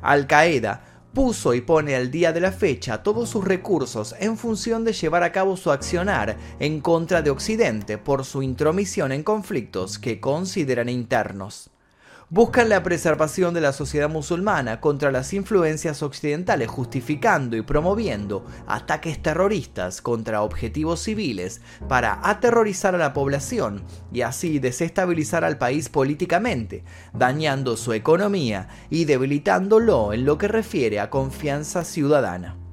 Al 0.02 0.26
Qaeda 0.26 0.82
puso 1.14 1.54
y 1.54 1.60
pone 1.60 1.94
al 1.94 2.10
día 2.10 2.32
de 2.32 2.40
la 2.40 2.52
fecha 2.52 3.02
todos 3.02 3.28
sus 3.28 3.44
recursos 3.44 4.14
en 4.18 4.36
función 4.36 4.84
de 4.84 4.92
llevar 4.92 5.22
a 5.22 5.32
cabo 5.32 5.56
su 5.56 5.70
accionar 5.70 6.36
en 6.58 6.80
contra 6.80 7.22
de 7.22 7.30
Occidente 7.30 7.96
por 7.96 8.24
su 8.24 8.42
intromisión 8.42 9.12
en 9.12 9.22
conflictos 9.22 9.98
que 9.98 10.20
consideran 10.20 10.88
internos 10.88 11.70
buscan 12.30 12.68
la 12.68 12.82
preservación 12.82 13.54
de 13.54 13.62
la 13.62 13.72
sociedad 13.72 14.08
musulmana 14.08 14.80
contra 14.80 15.10
las 15.10 15.32
influencias 15.32 16.02
occidentales, 16.02 16.68
justificando 16.68 17.56
y 17.56 17.62
promoviendo 17.62 18.44
ataques 18.66 19.22
terroristas 19.22 20.02
contra 20.02 20.42
objetivos 20.42 21.00
civiles 21.00 21.62
para 21.88 22.20
aterrorizar 22.22 22.94
a 22.94 22.98
la 22.98 23.14
población 23.14 23.82
y 24.12 24.20
así 24.20 24.58
desestabilizar 24.58 25.44
al 25.44 25.56
país 25.58 25.88
políticamente, 25.88 26.84
dañando 27.14 27.76
su 27.76 27.92
economía 27.94 28.68
y 28.90 29.06
debilitándolo 29.06 30.12
en 30.12 30.24
lo 30.24 30.36
que 30.36 30.48
refiere 30.48 31.00
a 31.00 31.10
confianza 31.10 31.84
ciudadana. 31.84 32.67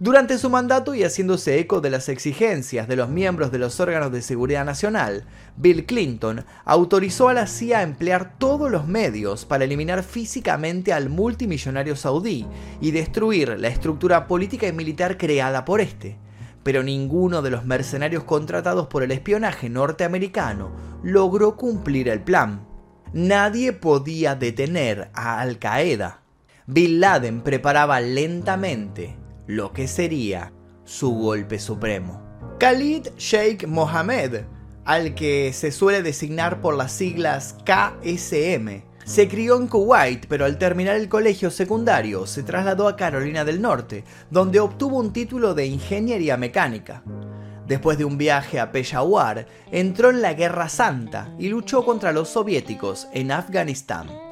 Durante 0.00 0.38
su 0.38 0.48
mandato 0.48 0.94
y 0.94 1.02
haciéndose 1.02 1.58
eco 1.58 1.80
de 1.80 1.90
las 1.90 2.08
exigencias 2.08 2.86
de 2.86 2.94
los 2.94 3.08
miembros 3.08 3.50
de 3.50 3.58
los 3.58 3.80
órganos 3.80 4.12
de 4.12 4.22
seguridad 4.22 4.64
nacional, 4.64 5.24
Bill 5.56 5.86
Clinton 5.86 6.44
autorizó 6.64 7.28
a 7.28 7.34
la 7.34 7.48
CIA 7.48 7.80
a 7.80 7.82
emplear 7.82 8.38
todos 8.38 8.70
los 8.70 8.86
medios 8.86 9.44
para 9.44 9.64
eliminar 9.64 10.04
físicamente 10.04 10.92
al 10.92 11.08
multimillonario 11.08 11.96
saudí 11.96 12.46
y 12.80 12.92
destruir 12.92 13.58
la 13.58 13.66
estructura 13.66 14.28
política 14.28 14.68
y 14.68 14.72
militar 14.72 15.18
creada 15.18 15.64
por 15.64 15.80
este. 15.80 16.16
Pero 16.62 16.84
ninguno 16.84 17.42
de 17.42 17.50
los 17.50 17.64
mercenarios 17.64 18.22
contratados 18.22 18.86
por 18.86 19.02
el 19.02 19.10
espionaje 19.10 19.68
norteamericano 19.68 20.70
logró 21.02 21.56
cumplir 21.56 22.08
el 22.08 22.20
plan. 22.20 22.64
Nadie 23.12 23.72
podía 23.72 24.36
detener 24.36 25.10
a 25.12 25.40
Al 25.40 25.58
Qaeda. 25.58 26.22
Bin 26.68 27.00
Laden 27.00 27.40
preparaba 27.40 28.00
lentamente 28.00 29.16
lo 29.48 29.72
que 29.72 29.88
sería 29.88 30.52
su 30.84 31.10
golpe 31.10 31.58
supremo. 31.58 32.22
Khalid 32.60 33.08
Sheikh 33.16 33.66
Mohammed, 33.66 34.42
al 34.84 35.14
que 35.14 35.52
se 35.52 35.72
suele 35.72 36.02
designar 36.02 36.60
por 36.60 36.76
las 36.76 36.92
siglas 36.92 37.56
KSM, 37.64 38.82
se 39.04 39.26
crió 39.26 39.56
en 39.56 39.68
Kuwait, 39.68 40.26
pero 40.28 40.44
al 40.44 40.58
terminar 40.58 40.96
el 40.96 41.08
colegio 41.08 41.50
secundario 41.50 42.26
se 42.26 42.42
trasladó 42.42 42.88
a 42.88 42.96
Carolina 42.96 43.44
del 43.44 43.62
Norte, 43.62 44.04
donde 44.30 44.60
obtuvo 44.60 44.98
un 44.98 45.14
título 45.14 45.54
de 45.54 45.66
ingeniería 45.66 46.36
mecánica. 46.36 47.02
Después 47.66 47.96
de 47.96 48.04
un 48.04 48.18
viaje 48.18 48.60
a 48.60 48.70
Peshawar, 48.70 49.46
entró 49.72 50.10
en 50.10 50.20
la 50.20 50.34
Guerra 50.34 50.68
Santa 50.68 51.34
y 51.38 51.48
luchó 51.48 51.86
contra 51.86 52.12
los 52.12 52.28
soviéticos 52.28 53.08
en 53.14 53.32
Afganistán. 53.32 54.27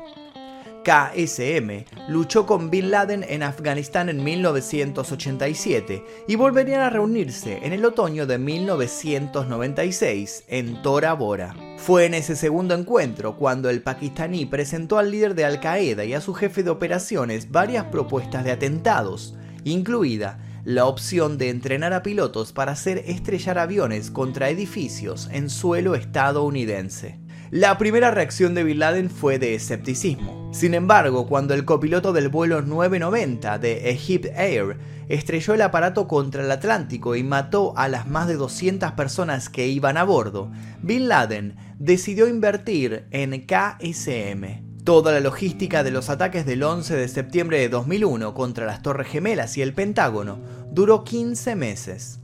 KSM 0.86 1.84
luchó 2.08 2.46
con 2.46 2.70
Bin 2.70 2.92
Laden 2.92 3.24
en 3.28 3.42
Afganistán 3.42 4.08
en 4.08 4.22
1987 4.22 6.04
y 6.28 6.36
volverían 6.36 6.80
a 6.80 6.90
reunirse 6.90 7.58
en 7.64 7.72
el 7.72 7.84
otoño 7.84 8.24
de 8.24 8.38
1996 8.38 10.44
en 10.46 10.80
Tora 10.82 11.14
Bora. 11.14 11.56
Fue 11.78 12.04
en 12.04 12.14
ese 12.14 12.36
segundo 12.36 12.76
encuentro 12.76 13.36
cuando 13.36 13.68
el 13.68 13.82
pakistaní 13.82 14.46
presentó 14.46 14.98
al 14.98 15.10
líder 15.10 15.34
de 15.34 15.44
Al 15.44 15.58
Qaeda 15.58 16.04
y 16.04 16.14
a 16.14 16.20
su 16.20 16.34
jefe 16.34 16.62
de 16.62 16.70
operaciones 16.70 17.50
varias 17.50 17.86
propuestas 17.86 18.44
de 18.44 18.52
atentados, 18.52 19.34
incluida 19.64 20.38
la 20.64 20.86
opción 20.86 21.36
de 21.36 21.50
entrenar 21.50 21.94
a 21.94 22.04
pilotos 22.04 22.52
para 22.52 22.70
hacer 22.72 23.02
estrellar 23.06 23.58
aviones 23.58 24.12
contra 24.12 24.50
edificios 24.50 25.28
en 25.32 25.50
suelo 25.50 25.96
estadounidense. 25.96 27.25
La 27.52 27.78
primera 27.78 28.10
reacción 28.10 28.54
de 28.54 28.64
Bin 28.64 28.80
Laden 28.80 29.08
fue 29.08 29.38
de 29.38 29.54
escepticismo. 29.54 30.50
Sin 30.52 30.74
embargo, 30.74 31.28
cuando 31.28 31.54
el 31.54 31.64
copiloto 31.64 32.12
del 32.12 32.28
vuelo 32.28 32.60
990 32.60 33.60
de 33.60 33.90
Egypt 33.90 34.26
Air 34.34 34.78
estrelló 35.08 35.54
el 35.54 35.62
aparato 35.62 36.08
contra 36.08 36.42
el 36.42 36.50
Atlántico 36.50 37.14
y 37.14 37.22
mató 37.22 37.72
a 37.76 37.86
las 37.86 38.08
más 38.08 38.26
de 38.26 38.34
200 38.34 38.90
personas 38.92 39.48
que 39.48 39.68
iban 39.68 39.96
a 39.96 40.02
bordo, 40.02 40.50
Bin 40.82 41.06
Laden 41.06 41.54
decidió 41.78 42.26
invertir 42.26 43.06
en 43.12 43.46
KSM. 43.46 44.82
Toda 44.82 45.12
la 45.12 45.20
logística 45.20 45.84
de 45.84 45.92
los 45.92 46.10
ataques 46.10 46.46
del 46.46 46.64
11 46.64 46.96
de 46.96 47.06
septiembre 47.06 47.60
de 47.60 47.68
2001 47.68 48.34
contra 48.34 48.66
las 48.66 48.82
Torres 48.82 49.06
Gemelas 49.06 49.56
y 49.56 49.62
el 49.62 49.72
Pentágono 49.72 50.40
duró 50.72 51.04
15 51.04 51.54
meses. 51.54 52.18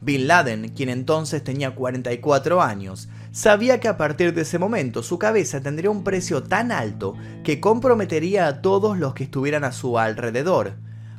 Bin 0.00 0.28
Laden, 0.28 0.68
quien 0.68 0.88
entonces 0.88 1.42
tenía 1.42 1.74
44 1.74 2.62
años, 2.62 3.08
sabía 3.36 3.80
que 3.80 3.88
a 3.88 3.98
partir 3.98 4.32
de 4.32 4.42
ese 4.42 4.58
momento 4.58 5.02
su 5.02 5.18
cabeza 5.18 5.60
tendría 5.60 5.90
un 5.90 6.02
precio 6.02 6.42
tan 6.42 6.72
alto 6.72 7.14
que 7.44 7.60
comprometería 7.60 8.46
a 8.46 8.62
todos 8.62 8.96
los 8.96 9.12
que 9.12 9.24
estuvieran 9.24 9.62
a 9.62 9.72
su 9.72 9.98
alrededor. 9.98 10.76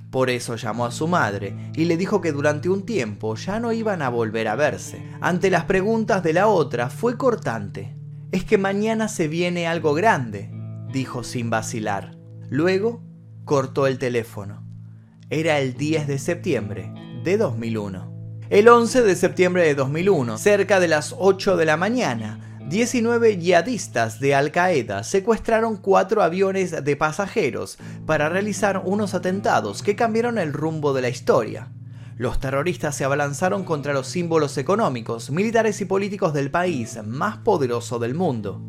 Por 0.09 0.31
eso 0.31 0.55
llamó 0.55 0.87
a 0.87 0.91
su 0.91 1.07
madre 1.07 1.55
y 1.75 1.85
le 1.85 1.95
dijo 1.95 2.19
que 2.19 2.31
durante 2.31 2.69
un 2.69 2.87
tiempo 2.87 3.35
ya 3.35 3.59
no 3.59 3.71
iban 3.71 4.01
a 4.01 4.09
volver 4.09 4.47
a 4.47 4.55
verse. 4.55 5.07
Ante 5.21 5.51
las 5.51 5.65
preguntas 5.65 6.23
de 6.23 6.33
la 6.33 6.47
otra 6.47 6.89
fue 6.89 7.17
cortante. 7.17 7.95
Es 8.31 8.43
que 8.43 8.57
mañana 8.57 9.09
se 9.09 9.27
viene 9.27 9.67
algo 9.67 9.93
grande, 9.93 10.49
dijo 10.91 11.23
sin 11.23 11.51
vacilar. 11.51 12.17
Luego 12.49 13.03
cortó 13.45 13.85
el 13.85 13.99
teléfono. 13.99 14.65
Era 15.29 15.59
el 15.59 15.75
10 15.75 16.07
de 16.07 16.17
septiembre 16.17 16.91
de 17.23 17.37
2001. 17.37 18.16
El 18.49 18.69
11 18.69 19.01
de 19.01 19.17
septiembre 19.17 19.63
de 19.63 19.75
2001, 19.75 20.37
cerca 20.37 20.79
de 20.79 20.87
las 20.87 21.13
8 21.17 21.57
de 21.57 21.65
la 21.65 21.75
mañana, 21.75 22.39
19 22.69 23.39
yihadistas 23.39 24.21
de 24.21 24.35
Al 24.35 24.53
Qaeda 24.53 25.03
secuestraron 25.03 25.75
cuatro 25.75 26.23
aviones 26.23 26.81
de 26.81 26.95
pasajeros 26.95 27.77
para 28.05 28.29
realizar 28.29 28.83
unos 28.85 29.13
atentados 29.15 29.83
que 29.83 29.97
cambiaron 29.97 30.37
el 30.37 30.53
rumbo 30.53 30.93
de 30.93 31.01
la 31.01 31.09
historia. 31.09 31.67
Los 32.15 32.39
terroristas 32.39 32.95
se 32.95 33.03
abalanzaron 33.03 33.65
contra 33.65 33.91
los 33.91 34.07
símbolos 34.07 34.57
económicos, 34.57 35.29
militares 35.29 35.81
y 35.81 35.85
políticos 35.85 36.33
del 36.33 36.49
país 36.49 36.97
más 37.03 37.39
poderoso 37.39 37.99
del 37.99 38.13
mundo. 38.13 38.61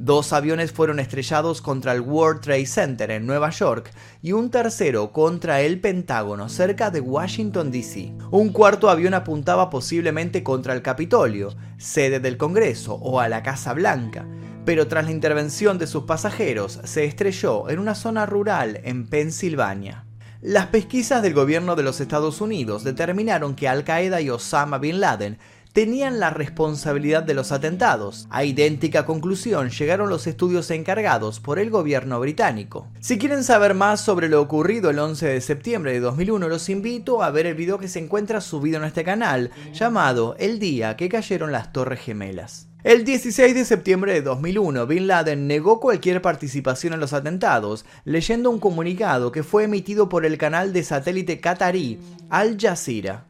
Dos 0.00 0.32
aviones 0.32 0.70
fueron 0.70 1.00
estrellados 1.00 1.60
contra 1.60 1.90
el 1.90 2.02
World 2.02 2.40
Trade 2.40 2.66
Center 2.66 3.10
en 3.10 3.26
Nueva 3.26 3.50
York 3.50 3.90
y 4.22 4.30
un 4.30 4.48
tercero 4.48 5.10
contra 5.10 5.60
el 5.60 5.80
Pentágono 5.80 6.48
cerca 6.48 6.92
de 6.92 7.00
Washington, 7.00 7.72
D.C. 7.72 8.12
Un 8.30 8.50
cuarto 8.50 8.90
avión 8.90 9.14
apuntaba 9.14 9.70
posiblemente 9.70 10.44
contra 10.44 10.72
el 10.72 10.82
Capitolio, 10.82 11.52
sede 11.78 12.20
del 12.20 12.36
Congreso, 12.36 12.94
o 12.94 13.18
a 13.18 13.28
la 13.28 13.42
Casa 13.42 13.74
Blanca, 13.74 14.24
pero 14.64 14.86
tras 14.86 15.04
la 15.04 15.10
intervención 15.10 15.78
de 15.78 15.88
sus 15.88 16.04
pasajeros 16.04 16.78
se 16.84 17.04
estrelló 17.04 17.68
en 17.68 17.80
una 17.80 17.96
zona 17.96 18.24
rural 18.24 18.80
en 18.84 19.08
Pensilvania. 19.08 20.04
Las 20.40 20.66
pesquisas 20.66 21.20
del 21.20 21.34
gobierno 21.34 21.74
de 21.74 21.82
los 21.82 22.00
Estados 22.00 22.40
Unidos 22.40 22.84
determinaron 22.84 23.56
que 23.56 23.66
Al 23.66 23.82
Qaeda 23.82 24.20
y 24.20 24.30
Osama 24.30 24.78
Bin 24.78 25.00
Laden 25.00 25.38
tenían 25.72 26.20
la 26.20 26.30
responsabilidad 26.30 27.22
de 27.22 27.34
los 27.34 27.52
atentados. 27.52 28.26
A 28.30 28.44
idéntica 28.44 29.06
conclusión 29.06 29.70
llegaron 29.70 30.08
los 30.08 30.26
estudios 30.26 30.70
encargados 30.70 31.40
por 31.40 31.58
el 31.58 31.70
gobierno 31.70 32.20
británico. 32.20 32.88
Si 33.00 33.18
quieren 33.18 33.44
saber 33.44 33.74
más 33.74 34.00
sobre 34.00 34.28
lo 34.28 34.40
ocurrido 34.40 34.90
el 34.90 34.98
11 34.98 35.26
de 35.26 35.40
septiembre 35.40 35.92
de 35.92 36.00
2001, 36.00 36.48
los 36.48 36.68
invito 36.68 37.22
a 37.22 37.30
ver 37.30 37.46
el 37.46 37.54
video 37.54 37.78
que 37.78 37.88
se 37.88 37.98
encuentra 37.98 38.40
subido 38.40 38.78
en 38.78 38.84
este 38.84 39.04
canal, 39.04 39.50
llamado 39.72 40.36
El 40.38 40.58
día 40.58 40.96
que 40.96 41.08
cayeron 41.08 41.52
las 41.52 41.72
Torres 41.72 42.00
Gemelas. 42.00 42.68
El 42.84 43.04
16 43.04 43.56
de 43.56 43.64
septiembre 43.64 44.12
de 44.12 44.22
2001, 44.22 44.86
Bin 44.86 45.08
Laden 45.08 45.48
negó 45.48 45.80
cualquier 45.80 46.22
participación 46.22 46.92
en 46.92 47.00
los 47.00 47.12
atentados, 47.12 47.84
leyendo 48.04 48.50
un 48.50 48.60
comunicado 48.60 49.32
que 49.32 49.42
fue 49.42 49.64
emitido 49.64 50.08
por 50.08 50.24
el 50.24 50.38
canal 50.38 50.72
de 50.72 50.84
satélite 50.84 51.40
qatarí 51.40 51.98
Al 52.30 52.56
Jazeera. 52.56 53.24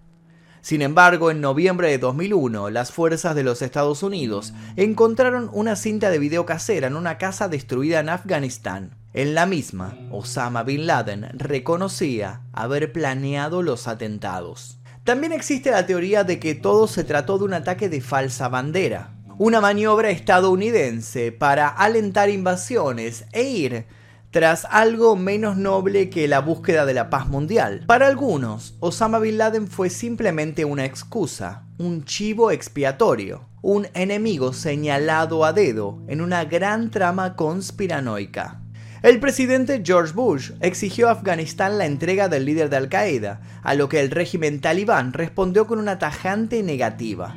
Sin 0.61 0.83
embargo, 0.83 1.31
en 1.31 1.41
noviembre 1.41 1.91
de 1.91 1.99
2001, 1.99 2.71
las 2.71 2.93
fuerzas 2.93 3.35
de 3.35 3.45
los 3.45 3.62
Estados 3.62 4.03
Unidos 4.03 4.53
encontraron 4.77 5.50
una 5.53 5.77
cinta 5.77 6.11
de 6.11 6.19
video 6.19 6.47
casera 6.47 6.88
en 6.88 6.97
una 6.97 7.19
casa 7.19 7.49
destruida 7.49 8.00
en 8.00 8.09
Afganistán. 8.09 8.97
En 9.15 9.35
la 9.35 9.47
misma, 9.47 9.97
Osama 10.11 10.65
Bin 10.65 10.87
Laden 10.87 11.29
reconocía 11.33 12.43
haber 12.53 12.93
planeado 12.93 13.62
los 13.62 13.88
atentados. 13.88 14.79
También 15.05 15.33
existe 15.33 15.71
la 15.71 15.87
teoría 15.87 16.25
de 16.25 16.38
que 16.38 16.55
todo 16.55 16.87
se 16.87 17.05
trató 17.05 17.38
de 17.38 17.45
un 17.45 17.55
ataque 17.55 17.88
de 17.88 18.00
falsa 18.00 18.49
bandera, 18.49 19.15
una 19.38 19.61
maniobra 19.61 20.11
estadounidense 20.11 21.33
para 21.33 21.69
alentar 21.69 22.29
invasiones 22.29 23.25
e 23.33 23.45
ir 23.45 23.87
tras 24.31 24.67
algo 24.71 25.17
menos 25.17 25.57
noble 25.57 26.11
que 26.11 26.29
la 26.29 26.41
búsqueda 26.41 26.85
de 26.85 26.95
la 26.95 27.11
paz 27.11 27.29
mundial. 27.29 27.85
Para 27.87 28.07
algunos, 28.07 28.77
Osama 28.81 29.19
Bin 29.19 29.39
Laden 29.39 29.69
fue 29.69 29.91
simplemente 29.91 30.65
una 30.65 30.85
excusa, 30.85 31.65
un 31.79 32.05
chivo 32.05 32.51
expiatorio, 32.51 33.49
un 33.63 33.89
enemigo 33.95 34.53
señalado 34.53 35.45
a 35.45 35.53
dedo 35.53 36.03
en 36.09 36.21
una 36.21 36.45
gran 36.45 36.91
trama 36.91 37.37
conspiranoica. 37.37 38.61
El 39.03 39.21
presidente 39.21 39.83
George 39.85 40.13
Bush 40.13 40.51
exigió 40.61 41.09
a 41.09 41.13
Afganistán 41.13 41.79
la 41.79 41.87
entrega 41.87 42.29
del 42.29 42.45
líder 42.45 42.69
de 42.69 42.77
Al 42.77 42.89
Qaeda, 42.89 43.41
a 43.63 43.75
lo 43.75 43.89
que 43.89 44.01
el 44.01 44.11
régimen 44.11 44.61
talibán 44.61 45.13
respondió 45.13 45.69
con 45.69 45.79
una 45.79 45.99
tajante 45.99 46.65
negativa. 46.65 47.37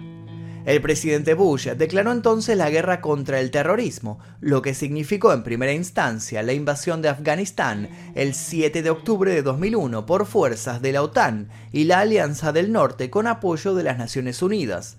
El 0.65 0.79
presidente 0.79 1.33
Bush 1.33 1.69
declaró 1.69 2.11
entonces 2.11 2.55
la 2.55 2.69
guerra 2.69 3.01
contra 3.01 3.39
el 3.39 3.49
terrorismo, 3.49 4.19
lo 4.41 4.61
que 4.61 4.75
significó 4.75 5.33
en 5.33 5.43
primera 5.43 5.73
instancia 5.73 6.43
la 6.43 6.53
invasión 6.53 7.01
de 7.01 7.09
Afganistán 7.09 7.89
el 8.13 8.35
7 8.35 8.83
de 8.83 8.89
octubre 8.91 9.33
de 9.33 9.41
2001 9.41 10.05
por 10.05 10.27
fuerzas 10.27 10.81
de 10.81 10.91
la 10.91 11.01
OTAN 11.01 11.49
y 11.71 11.85
la 11.85 11.99
Alianza 11.99 12.51
del 12.51 12.71
Norte 12.71 13.09
con 13.09 13.25
apoyo 13.25 13.73
de 13.73 13.83
las 13.83 13.97
Naciones 13.97 14.41
Unidas. 14.43 14.97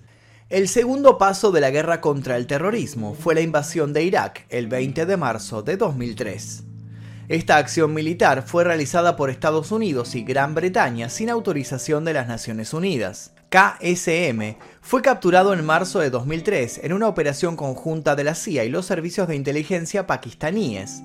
El 0.49 0.69
segundo 0.69 1.17
paso 1.17 1.53
de 1.53 1.61
la 1.61 1.71
guerra 1.71 2.01
contra 2.01 2.37
el 2.37 2.47
terrorismo 2.49 3.15
fue 3.15 3.35
la 3.35 3.41
invasión 3.41 3.93
de 3.93 4.03
Irak 4.03 4.47
el 4.49 4.67
20 4.67 5.07
de 5.07 5.17
marzo 5.17 5.63
de 5.63 5.77
2003. 5.77 6.72
Esta 7.33 7.57
acción 7.57 7.95
militar 7.95 8.43
fue 8.47 8.63
realizada 8.63 9.17
por 9.17 9.31
Estados 9.31 9.73
Unidos 9.73 10.15
y 10.17 10.23
Gran 10.23 10.55
Bretaña 10.55 11.09
sin 11.09 11.31
autorización 11.31 12.05
de 12.05 12.13
las 12.13 12.29
Naciones 12.29 12.75
Unidas. 12.75 13.33
KSM 13.49 14.59
fue 14.83 15.01
capturado 15.01 15.55
en 15.55 15.65
marzo 15.65 16.01
de 16.01 16.11
2003 16.11 16.81
en 16.85 16.93
una 16.93 17.09
operación 17.09 17.57
conjunta 17.57 18.17
de 18.17 18.25
la 18.25 18.35
CIA 18.35 18.65
y 18.65 18.69
los 18.69 18.85
servicios 18.85 19.29
de 19.29 19.37
inteligencia 19.37 20.07
pakistaníes. 20.07 21.03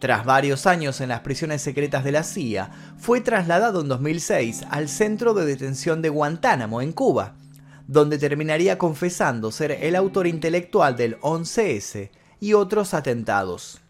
Tras 0.00 0.24
varios 0.24 0.66
años 0.66 1.00
en 1.00 1.10
las 1.10 1.20
prisiones 1.20 1.62
secretas 1.62 2.02
de 2.02 2.10
la 2.10 2.24
CIA, 2.24 2.72
fue 2.98 3.20
trasladado 3.20 3.80
en 3.80 3.86
2006 3.86 4.64
al 4.70 4.88
centro 4.88 5.32
de 5.32 5.46
detención 5.46 6.02
de 6.02 6.08
Guantánamo, 6.08 6.82
en 6.82 6.90
Cuba, 6.90 7.36
donde 7.86 8.18
terminaría 8.18 8.78
confesando 8.78 9.52
ser 9.52 9.70
el 9.70 9.94
autor 9.94 10.26
intelectual 10.26 10.96
del 10.96 11.20
11S 11.20 12.10
y 12.40 12.54
otros 12.54 12.94
atentados. 12.94 13.80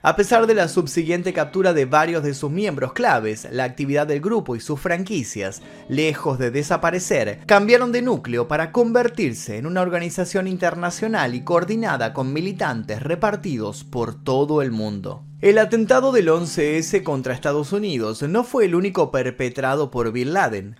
A 0.00 0.14
pesar 0.14 0.46
de 0.46 0.54
la 0.54 0.68
subsiguiente 0.68 1.32
captura 1.32 1.72
de 1.72 1.84
varios 1.84 2.22
de 2.22 2.32
sus 2.32 2.50
miembros 2.50 2.92
claves, 2.92 3.48
la 3.50 3.64
actividad 3.64 4.06
del 4.06 4.20
grupo 4.20 4.54
y 4.54 4.60
sus 4.60 4.78
franquicias, 4.78 5.60
lejos 5.88 6.38
de 6.38 6.52
desaparecer, 6.52 7.40
cambiaron 7.46 7.90
de 7.90 8.02
núcleo 8.02 8.46
para 8.46 8.70
convertirse 8.70 9.56
en 9.56 9.66
una 9.66 9.82
organización 9.82 10.46
internacional 10.46 11.34
y 11.34 11.42
coordinada 11.42 12.12
con 12.12 12.32
militantes 12.32 13.02
repartidos 13.02 13.82
por 13.82 14.14
todo 14.14 14.62
el 14.62 14.70
mundo. 14.70 15.24
El 15.40 15.58
atentado 15.58 16.12
del 16.12 16.28
11S 16.28 17.02
contra 17.02 17.34
Estados 17.34 17.72
Unidos 17.72 18.22
no 18.22 18.44
fue 18.44 18.66
el 18.66 18.76
único 18.76 19.10
perpetrado 19.10 19.90
por 19.90 20.12
Bin 20.12 20.32
Laden. 20.32 20.76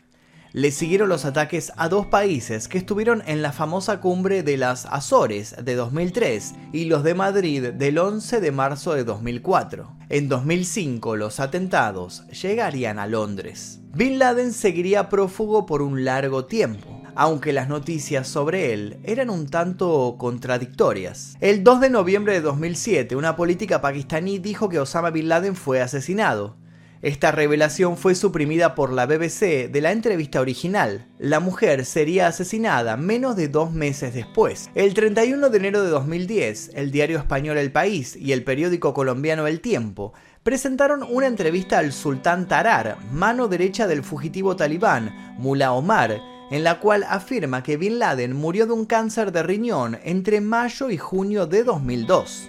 Le 0.58 0.72
siguieron 0.72 1.08
los 1.08 1.24
ataques 1.24 1.72
a 1.76 1.88
dos 1.88 2.06
países 2.06 2.66
que 2.66 2.78
estuvieron 2.78 3.22
en 3.26 3.42
la 3.42 3.52
famosa 3.52 4.00
cumbre 4.00 4.42
de 4.42 4.56
las 4.56 4.86
Azores 4.86 5.54
de 5.62 5.76
2003 5.76 6.52
y 6.72 6.86
los 6.86 7.04
de 7.04 7.14
Madrid 7.14 7.68
del 7.68 7.96
11 7.96 8.40
de 8.40 8.50
marzo 8.50 8.94
de 8.94 9.04
2004. 9.04 9.88
En 10.08 10.28
2005 10.28 11.14
los 11.14 11.38
atentados 11.38 12.26
llegarían 12.30 12.98
a 12.98 13.06
Londres. 13.06 13.78
Bin 13.94 14.18
Laden 14.18 14.52
seguiría 14.52 15.08
prófugo 15.08 15.64
por 15.64 15.80
un 15.80 16.04
largo 16.04 16.46
tiempo 16.46 16.88
aunque 17.14 17.52
las 17.52 17.68
noticias 17.68 18.28
sobre 18.28 18.72
él 18.72 18.98
eran 19.02 19.28
un 19.28 19.48
tanto 19.48 20.14
contradictorias. 20.18 21.36
El 21.40 21.64
2 21.64 21.80
de 21.80 21.90
noviembre 21.90 22.32
de 22.32 22.40
2007, 22.40 23.16
una 23.16 23.34
política 23.34 23.80
pakistaní 23.80 24.38
dijo 24.38 24.68
que 24.68 24.78
Osama 24.78 25.10
Bin 25.10 25.28
Laden 25.28 25.56
fue 25.56 25.80
asesinado. 25.80 26.56
Esta 27.00 27.30
revelación 27.30 27.96
fue 27.96 28.16
suprimida 28.16 28.74
por 28.74 28.92
la 28.92 29.06
BBC 29.06 29.70
de 29.70 29.80
la 29.80 29.92
entrevista 29.92 30.40
original. 30.40 31.06
La 31.18 31.38
mujer 31.38 31.84
sería 31.84 32.26
asesinada 32.26 32.96
menos 32.96 33.36
de 33.36 33.46
dos 33.46 33.72
meses 33.72 34.14
después. 34.14 34.68
El 34.74 34.94
31 34.94 35.48
de 35.48 35.58
enero 35.58 35.84
de 35.84 35.90
2010, 35.90 36.72
el 36.74 36.90
diario 36.90 37.18
español 37.18 37.56
El 37.56 37.70
País 37.70 38.16
y 38.16 38.32
el 38.32 38.42
periódico 38.42 38.94
colombiano 38.94 39.46
El 39.46 39.60
Tiempo 39.60 40.12
presentaron 40.42 41.04
una 41.04 41.28
entrevista 41.28 41.78
al 41.78 41.92
sultán 41.92 42.48
Tarar, 42.48 42.98
mano 43.12 43.46
derecha 43.46 43.86
del 43.86 44.02
fugitivo 44.02 44.56
talibán, 44.56 45.36
Mullah 45.38 45.74
Omar, 45.74 46.20
en 46.50 46.64
la 46.64 46.80
cual 46.80 47.04
afirma 47.08 47.62
que 47.62 47.76
Bin 47.76 48.00
Laden 48.00 48.34
murió 48.34 48.66
de 48.66 48.72
un 48.72 48.86
cáncer 48.86 49.30
de 49.30 49.44
riñón 49.44 50.00
entre 50.02 50.40
mayo 50.40 50.90
y 50.90 50.96
junio 50.96 51.46
de 51.46 51.62
2002. 51.62 52.48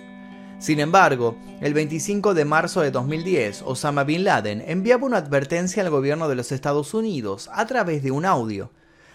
Sin 0.59 0.81
embargo, 0.81 1.37
el 1.61 1.73
25 1.73 2.33
de 2.33 2.43
marzo 2.43 2.81
de 2.81 2.91
2010, 2.91 3.63
Osama 3.65 4.03
Bin 4.03 4.25
Laden 4.25 4.61
enviaba 4.67 5.05
una 5.05 5.17
advertencia 5.17 5.81
al 5.81 5.89
gobierno 5.89 6.27
de 6.27 6.35
los 6.35 6.51
Estados 6.51 6.93
Unidos 6.93 7.49
a 7.53 7.65
través 7.65 8.03
de 8.03 8.11
un 8.11 8.25
audio. 8.25 8.71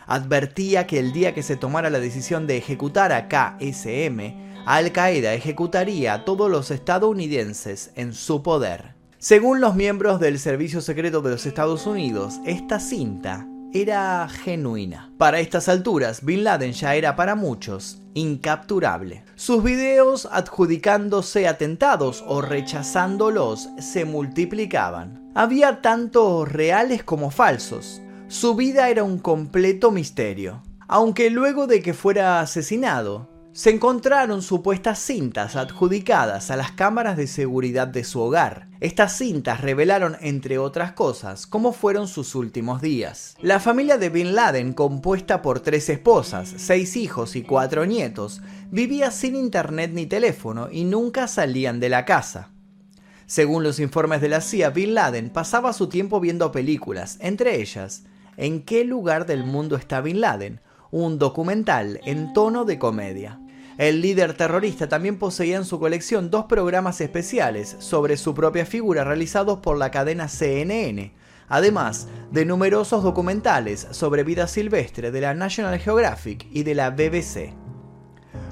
Advertía 0.07 0.87
que 0.87 0.99
el 0.99 1.13
día 1.13 1.35
que 1.35 1.43
se 1.43 1.57
tomara 1.57 1.91
la 1.91 2.01
decisión 2.01 2.47
de 2.47 2.57
ejecutar 2.57 3.13
a 3.13 3.29
KSM, 3.29 4.65
Al 4.65 4.93
Qaeda 4.93 5.35
ejecutaría 5.35 6.15
a 6.15 6.25
todos 6.25 6.51
los 6.51 6.71
estadounidenses 6.71 7.91
en 7.95 8.15
su 8.15 8.43
poder. 8.43 8.95
Según 9.19 9.61
los 9.61 9.75
miembros 9.75 10.21
del 10.21 10.39
Servicio 10.39 10.81
Secreto 10.81 11.21
de 11.21 11.31
los 11.31 11.45
Estados 11.45 11.87
Unidos, 11.87 12.41
esta 12.47 12.81
cinta 12.81 13.47
era 13.75 14.27
genuina. 14.29 15.13
Para 15.19 15.41
estas 15.41 15.69
alturas, 15.69 16.25
Bin 16.25 16.45
Laden 16.45 16.73
ya 16.73 16.95
era 16.95 17.17
para 17.17 17.35
muchos 17.35 17.99
incapturable. 18.15 19.24
Sus 19.37 19.65
videos 19.65 20.29
adjudicándose 20.31 21.49
atentados 21.49 22.23
o 22.27 22.41
rechazándolos 22.41 23.69
se 23.79 24.05
multiplicaban. 24.05 25.31
Había 25.35 25.83
tanto 25.83 26.45
reales 26.45 27.03
como 27.03 27.31
falsos. 27.31 28.01
Su 28.29 28.55
vida 28.55 28.89
era 28.91 29.03
un 29.03 29.19
completo 29.19 29.91
misterio. 29.91 30.63
Aunque 30.87 31.31
luego 31.31 31.67
de 31.67 31.83
que 31.83 31.95
fuera 31.95 32.39
asesinado, 32.41 33.29
se 33.55 33.71
encontraron 33.71 34.43
supuestas 34.43 34.99
cintas 34.99 35.55
adjudicadas 35.55 36.51
a 36.51 36.57
las 36.57 36.73
cámaras 36.73 37.17
de 37.17 37.29
seguridad 37.29 37.87
de 37.87 38.03
su 38.03 38.21
hogar. 38.21 38.67
Estas 38.81 39.17
cintas 39.17 39.61
revelaron, 39.61 40.17
entre 40.21 40.59
otras 40.59 40.93
cosas, 40.95 41.47
cómo 41.47 41.73
fueron 41.73 42.09
sus 42.09 42.35
últimos 42.35 42.83
días. 42.83 43.37
La 43.41 43.61
familia 43.61 43.97
de 43.97 44.09
Bin 44.09 44.35
Laden, 44.35 44.73
compuesta 44.73 45.41
por 45.41 45.61
tres 45.61 45.89
esposas, 45.89 46.53
seis 46.57 46.97
hijos 46.97 47.37
y 47.37 47.43
cuatro 47.43 47.87
nietos, 47.87 48.43
vivía 48.73 49.13
sin 49.13 49.37
internet 49.37 49.93
ni 49.95 50.07
teléfono 50.07 50.69
y 50.69 50.83
nunca 50.83 51.29
salían 51.29 51.79
de 51.79 51.91
la 51.91 52.05
casa. 52.05 52.51
Según 53.27 53.63
los 53.63 53.79
informes 53.79 54.21
de 54.21 54.31
la 54.31 54.41
CIA, 54.41 54.71
Bin 54.71 54.95
Laden 54.95 55.31
pasaba 55.31 55.73
su 55.73 55.89
tiempo 55.89 56.19
viendo 56.19 56.51
películas, 56.51 57.19
entre 57.21 57.61
ellas, 57.61 58.03
¿En 58.37 58.65
qué 58.65 58.85
lugar 58.85 59.27
del 59.27 59.45
mundo 59.45 59.77
está 59.77 60.01
Bin 60.01 60.21
Laden? 60.21 60.61
un 60.95 61.19
documental 61.19 62.01
en 62.05 62.33
tono 62.35 62.65
de 62.65 62.79
comedia. 62.79 63.41
El 63.77 64.03
líder 64.03 64.35
terrorista 64.35 64.89
también 64.89 65.19
poseía 65.19 65.57
en 65.57 65.65
su 65.65 65.81
colección 65.81 66.31
dos 66.31 66.45
programas 66.45 67.01
especiales 67.01 67.75
sobre 67.81 68.17
su 68.17 68.33
propia 68.33 68.67
figura 68.67 69.03
realizados 69.03 69.59
por 69.59 69.77
la 69.77 69.91
cadena 69.91 70.29
CNN, 70.29 71.13
además 71.49 72.07
de 72.31 72.45
numerosos 72.45 73.03
documentales 73.03 73.89
sobre 73.91 74.23
vida 74.23 74.47
silvestre 74.47 75.11
de 75.11 75.21
la 75.21 75.35
National 75.35 75.81
Geographic 75.81 76.47
y 76.53 76.63
de 76.63 76.75
la 76.77 76.91
BBC. 76.91 77.53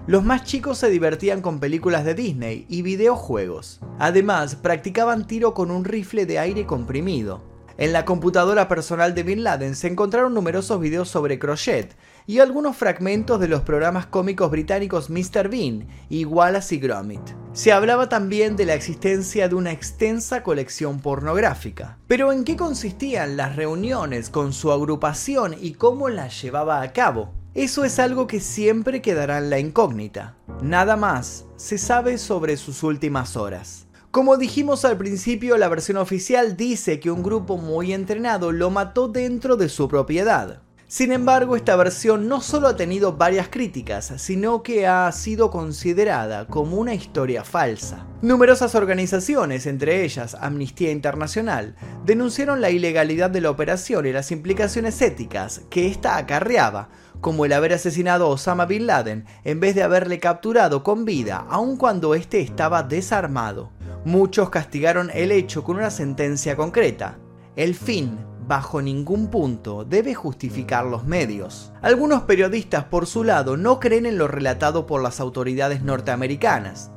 Los 0.08 0.24
más 0.24 0.42
chicos 0.42 0.78
se 0.78 0.90
divertían 0.90 1.40
con 1.40 1.60
películas 1.60 2.04
de 2.04 2.14
Disney 2.14 2.66
y 2.68 2.82
videojuegos. 2.82 3.78
Además, 4.00 4.56
practicaban 4.56 5.28
tiro 5.28 5.54
con 5.54 5.70
un 5.70 5.84
rifle 5.84 6.26
de 6.26 6.40
aire 6.40 6.66
comprimido. 6.66 7.44
En 7.78 7.92
la 7.92 8.04
computadora 8.04 8.66
personal 8.66 9.14
de 9.14 9.22
Bin 9.22 9.44
Laden 9.44 9.76
se 9.76 9.86
encontraron 9.86 10.34
numerosos 10.34 10.80
videos 10.80 11.08
sobre 11.08 11.38
crochet 11.38 11.94
y 12.26 12.38
algunos 12.38 12.76
fragmentos 12.76 13.40
de 13.40 13.48
los 13.48 13.62
programas 13.62 14.06
cómicos 14.06 14.50
británicos 14.50 15.10
Mr. 15.10 15.48
Bean 15.48 15.86
y 16.08 16.24
Wallace 16.24 16.74
y 16.74 16.78
Gromit. 16.78 17.22
Se 17.52 17.72
hablaba 17.72 18.08
también 18.08 18.56
de 18.56 18.64
la 18.64 18.74
existencia 18.74 19.48
de 19.48 19.54
una 19.54 19.72
extensa 19.72 20.42
colección 20.42 21.00
pornográfica. 21.00 21.98
Pero 22.06 22.32
¿en 22.32 22.44
qué 22.44 22.56
consistían 22.56 23.36
las 23.36 23.56
reuniones 23.56 24.30
con 24.30 24.52
su 24.52 24.72
agrupación 24.72 25.54
y 25.60 25.72
cómo 25.72 26.08
las 26.08 26.40
llevaba 26.40 26.80
a 26.80 26.92
cabo? 26.92 27.34
Eso 27.54 27.84
es 27.84 27.98
algo 27.98 28.26
que 28.26 28.40
siempre 28.40 29.02
quedará 29.02 29.36
en 29.36 29.50
la 29.50 29.58
incógnita. 29.58 30.36
Nada 30.62 30.96
más 30.96 31.44
se 31.56 31.76
sabe 31.76 32.16
sobre 32.16 32.56
sus 32.56 32.82
últimas 32.82 33.36
horas. 33.36 33.86
Como 34.10 34.38
dijimos 34.38 34.86
al 34.86 34.96
principio, 34.96 35.58
la 35.58 35.68
versión 35.68 35.98
oficial 35.98 36.56
dice 36.56 37.00
que 37.00 37.10
un 37.10 37.22
grupo 37.22 37.58
muy 37.58 37.92
entrenado 37.92 38.52
lo 38.52 38.70
mató 38.70 39.08
dentro 39.08 39.56
de 39.56 39.68
su 39.68 39.88
propiedad. 39.88 40.62
Sin 40.92 41.10
embargo, 41.10 41.56
esta 41.56 41.74
versión 41.74 42.28
no 42.28 42.42
solo 42.42 42.68
ha 42.68 42.76
tenido 42.76 43.14
varias 43.14 43.48
críticas, 43.48 44.12
sino 44.18 44.62
que 44.62 44.86
ha 44.86 45.10
sido 45.12 45.50
considerada 45.50 46.46
como 46.46 46.76
una 46.76 46.92
historia 46.92 47.44
falsa. 47.44 48.06
Numerosas 48.20 48.74
organizaciones, 48.74 49.64
entre 49.64 50.04
ellas 50.04 50.36
Amnistía 50.38 50.90
Internacional, 50.90 51.76
denunciaron 52.04 52.60
la 52.60 52.68
ilegalidad 52.68 53.30
de 53.30 53.40
la 53.40 53.48
operación 53.48 54.04
y 54.04 54.12
las 54.12 54.32
implicaciones 54.32 55.00
éticas 55.00 55.62
que 55.70 55.86
ésta 55.86 56.18
acarreaba, 56.18 56.90
como 57.22 57.46
el 57.46 57.54
haber 57.54 57.72
asesinado 57.72 58.26
a 58.26 58.28
Osama 58.28 58.66
Bin 58.66 58.86
Laden 58.86 59.24
en 59.44 59.60
vez 59.60 59.74
de 59.74 59.84
haberle 59.84 60.20
capturado 60.20 60.82
con 60.82 61.06
vida, 61.06 61.46
aun 61.48 61.78
cuando 61.78 62.14
éste 62.14 62.42
estaba 62.42 62.82
desarmado. 62.82 63.72
Muchos 64.04 64.50
castigaron 64.50 65.10
el 65.14 65.32
hecho 65.32 65.64
con 65.64 65.76
una 65.76 65.88
sentencia 65.88 66.54
concreta, 66.54 67.16
el 67.56 67.74
fin 67.74 68.18
bajo 68.46 68.82
ningún 68.82 69.28
punto 69.28 69.84
debe 69.84 70.14
justificar 70.14 70.84
los 70.86 71.04
medios. 71.04 71.72
Algunos 71.82 72.22
periodistas, 72.22 72.84
por 72.84 73.06
su 73.06 73.24
lado, 73.24 73.56
no 73.56 73.80
creen 73.80 74.06
en 74.06 74.18
lo 74.18 74.28
relatado 74.28 74.86
por 74.86 75.02
las 75.02 75.20
autoridades 75.20 75.82
norteamericanas. 75.82 76.90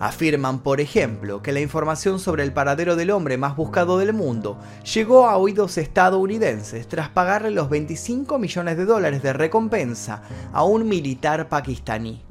Afirman, 0.00 0.60
por 0.60 0.80
ejemplo, 0.80 1.42
que 1.42 1.52
la 1.52 1.60
información 1.60 2.18
sobre 2.20 2.42
el 2.42 2.54
paradero 2.54 2.96
del 2.96 3.10
hombre 3.10 3.36
más 3.36 3.54
buscado 3.54 3.98
del 3.98 4.14
mundo 4.14 4.58
llegó 4.94 5.28
a 5.28 5.36
oídos 5.36 5.76
estadounidenses 5.76 6.88
tras 6.88 7.10
pagarle 7.10 7.50
los 7.50 7.68
25 7.68 8.38
millones 8.38 8.78
de 8.78 8.86
dólares 8.86 9.22
de 9.22 9.34
recompensa 9.34 10.22
a 10.54 10.64
un 10.64 10.88
militar 10.88 11.50
pakistaní. 11.50 12.22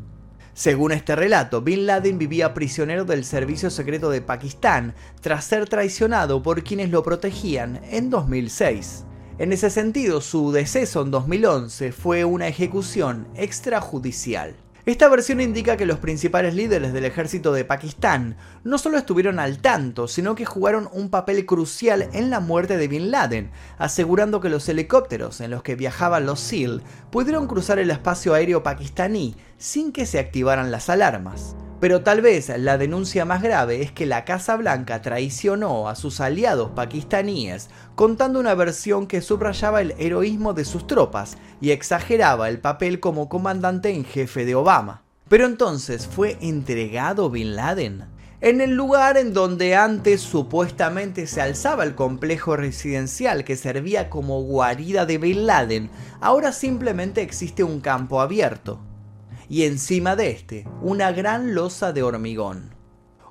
Según 0.60 0.91
este 0.91 1.15
relato, 1.15 1.62
Bin 1.62 1.86
Laden 1.86 2.17
vivía 2.17 2.54
prisionero 2.54 3.06
del 3.06 3.24
Servicio 3.24 3.69
Secreto 3.69 4.10
de 4.10 4.22
Pakistán 4.22 4.93
tras 5.22 5.45
ser 5.45 5.69
traicionado 5.69 6.43
por 6.43 6.65
quienes 6.65 6.89
lo 6.89 7.02
protegían 7.02 7.80
en 7.89 8.10
2006. 8.10 9.06
En 9.38 9.54
ese 9.54 9.69
sentido, 9.69 10.19
su 10.19 10.52
deceso 10.52 11.02
en 11.02 11.12
2011 11.12 11.93
fue 11.93 12.26
una 12.26 12.50
ejecución 12.50 13.30
extrajudicial. 13.36 14.58
Esta 14.86 15.10
versión 15.10 15.42
indica 15.42 15.76
que 15.76 15.86
los 15.86 16.00
principales 16.00 16.56
líderes 16.56 16.94
del 16.94 17.06
ejército 17.06 17.52
de 17.52 17.65
Pakistán 17.65 18.38
no 18.63 18.78
solo 18.78 18.98
estuvieron 18.98 19.38
al 19.38 19.60
tanto, 19.60 20.08
sino 20.08 20.36
que 20.36 20.46
jugaron 20.46 20.89
un 20.94 21.10
papel 21.10 21.46
crucial 21.46 22.10
en 22.13 22.30
la 22.30 22.39
muerte 22.39 22.78
de 22.78 22.88
Bin 22.88 23.12
Laden, 23.12 23.52
asegurando 23.78 24.39
que 24.39 24.50
los 24.50 24.68
helicópteros 24.70 25.42
en 25.42 25.52
los 25.52 25.63
que 25.63 25.76
viajaban 25.76 26.26
los 26.26 26.39
SEAL 26.39 26.82
pudieron 27.12 27.48
cruzar 27.48 27.78
el 27.78 27.92
espacio 27.92 28.34
aéreo 28.34 28.63
pakistaní 28.63 29.36
sin 29.58 29.92
que 29.92 30.06
se 30.06 30.18
activaran 30.18 30.72
las 30.72 30.89
alarmas. 30.89 31.56
Pero 31.80 32.02
tal 32.02 32.20
vez 32.20 32.52
la 32.58 32.78
denuncia 32.78 33.24
más 33.24 33.42
grave 33.42 33.82
es 33.82 33.92
que 33.94 34.06
la 34.06 34.26
Casa 34.26 34.58
Blanca 34.58 35.02
traicionó 35.02 35.88
a 35.88 35.96
sus 35.96 36.20
aliados 36.20 36.72
pakistaníes 36.72 37.70
contando 37.96 38.39
una 38.39 38.54
versión 38.54 39.08
que 39.08 39.22
subrayaba 39.22 39.80
el 39.80 39.96
heroísmo 39.98 40.54
de 40.54 40.65
sus 40.65 40.88
tropas 40.88 41.38
y 41.62 41.72
exageraba 41.72 42.50
el 42.50 42.60
papel 42.60 43.00
como 43.00 43.30
comandante 43.30 43.92
en 43.92 44.04
jefe 44.04 44.44
de 44.44 44.56
Obama. 44.56 45.04
Pero 45.30 45.46
entonces 45.46 46.06
fue 46.06 46.38
entregado 46.42 47.30
Bin 47.30 47.56
Laden. 47.56 48.06
En 48.42 48.60
el 48.60 48.72
lugar 48.72 49.18
en 49.18 49.34
donde 49.34 49.76
antes 49.76 50.22
supuestamente 50.22 51.28
se 51.28 51.42
alzaba 51.42 51.84
el 51.84 51.96
complejo 51.96 52.58
residencial 52.58 53.46
que 53.46 53.56
servía 53.56 54.10
como 54.10 54.42
guarida 54.42 55.06
de 55.06 55.18
Bin 55.18 55.46
Laden, 55.46 55.89
ahora 56.20 56.52
simplemente 56.52 57.22
existe 57.22 57.63
un 57.63 57.80
campo 57.80 58.22
abierto 58.22 58.80
y 59.50 59.64
encima 59.64 60.16
de 60.16 60.30
este 60.32 60.68
una 60.82 61.12
gran 61.12 61.56
losa 61.56 61.92
de 61.92 62.04
hormigón. 62.04 62.76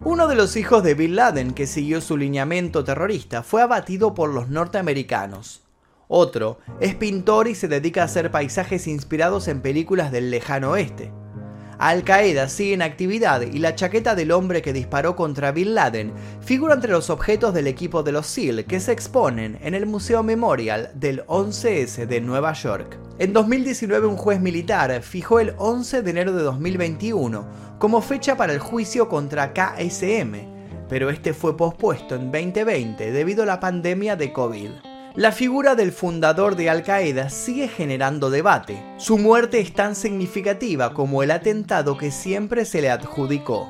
Uno 0.01 0.29
de 0.29 0.35
los 0.35 0.57
hijos 0.57 0.83
de 0.83 0.95
Bin 0.95 1.17
Laden 1.17 1.53
que 1.53 1.67
siguió 1.67 2.01
su 2.01 2.17
lineamiento 2.17 2.85
terrorista 2.85 3.43
fue 3.43 3.63
abatido 3.63 4.15
por 4.15 4.31
los 4.31 4.49
norteamericanos. 4.49 5.63
Otro 6.09 6.59
es 6.81 6.95
pintor 6.95 7.49
y 7.49 7.55
se 7.55 7.69
dedica 7.69 8.03
a 8.03 8.05
hacer 8.07 8.31
paisajes 8.31 8.87
inspirados 8.87 9.49
en 9.49 9.61
películas 9.61 10.11
del 10.11 10.31
lejano 10.31 10.71
oeste. 10.71 11.13
Al 11.79 12.03
Qaeda 12.03 12.49
sigue 12.49 12.75
en 12.75 12.83
actividad 12.83 13.41
y 13.41 13.61
la 13.61 13.77
chaqueta 13.77 14.17
del 14.17 14.33
hombre 14.33 14.63
que 14.63 14.73
disparó 14.73 15.15
contra 15.15 15.53
Bin 15.53 15.77
Laden 15.77 16.13
figura 16.41 16.75
entre 16.75 16.91
los 16.91 17.09
objetos 17.09 17.55
del 17.55 17.69
equipo 17.69 18.03
de 18.03 18.11
los 18.11 18.27
SEAL 18.27 18.65
que 18.65 18.81
se 18.81 18.91
exponen 18.91 19.57
en 19.63 19.75
el 19.75 19.87
Museo 19.87 20.25
Memorial 20.25 20.91
del 20.95 21.25
11S 21.27 22.07
de 22.07 22.21
Nueva 22.21 22.53
York. 22.55 22.99
En 23.21 23.33
2019 23.33 24.09
un 24.09 24.17
juez 24.17 24.41
militar 24.41 25.03
fijó 25.03 25.39
el 25.39 25.55
11 25.57 26.03
de 26.03 26.11
enero 26.11 26.33
de 26.33 26.43
2021 26.43 27.47
como 27.79 28.03
fecha 28.03 28.37
para 28.37 28.53
el 28.53 28.59
juicio 28.59 29.09
contra 29.09 29.53
KSM, 29.53 30.35
pero 30.89 31.11
este 31.11 31.33
fue 31.33 31.57
pospuesto 31.57 32.17
en 32.17 32.33
2020 32.33 33.13
debido 33.13 33.45
a 33.45 33.47
la 33.47 33.61
pandemia 33.61 34.17
de 34.17 34.33
COVID. 34.33 34.71
La 35.19 35.33
figura 35.33 35.75
del 35.75 35.91
fundador 35.91 36.55
de 36.55 36.71
Al 36.71 36.85
Qaeda 36.85 37.29
sigue 37.29 37.67
generando 37.67 38.31
debate. 38.31 38.81
Su 38.99 39.19
muerte 39.19 39.59
es 39.59 39.75
tan 39.75 39.97
significativa 39.97 40.95
como 40.95 41.25
el 41.25 41.33
atentado 41.33 41.99
que 41.99 42.13
siempre 42.13 42.65
se 42.65 42.81
le 42.81 42.89
adjudicó. 42.89 43.69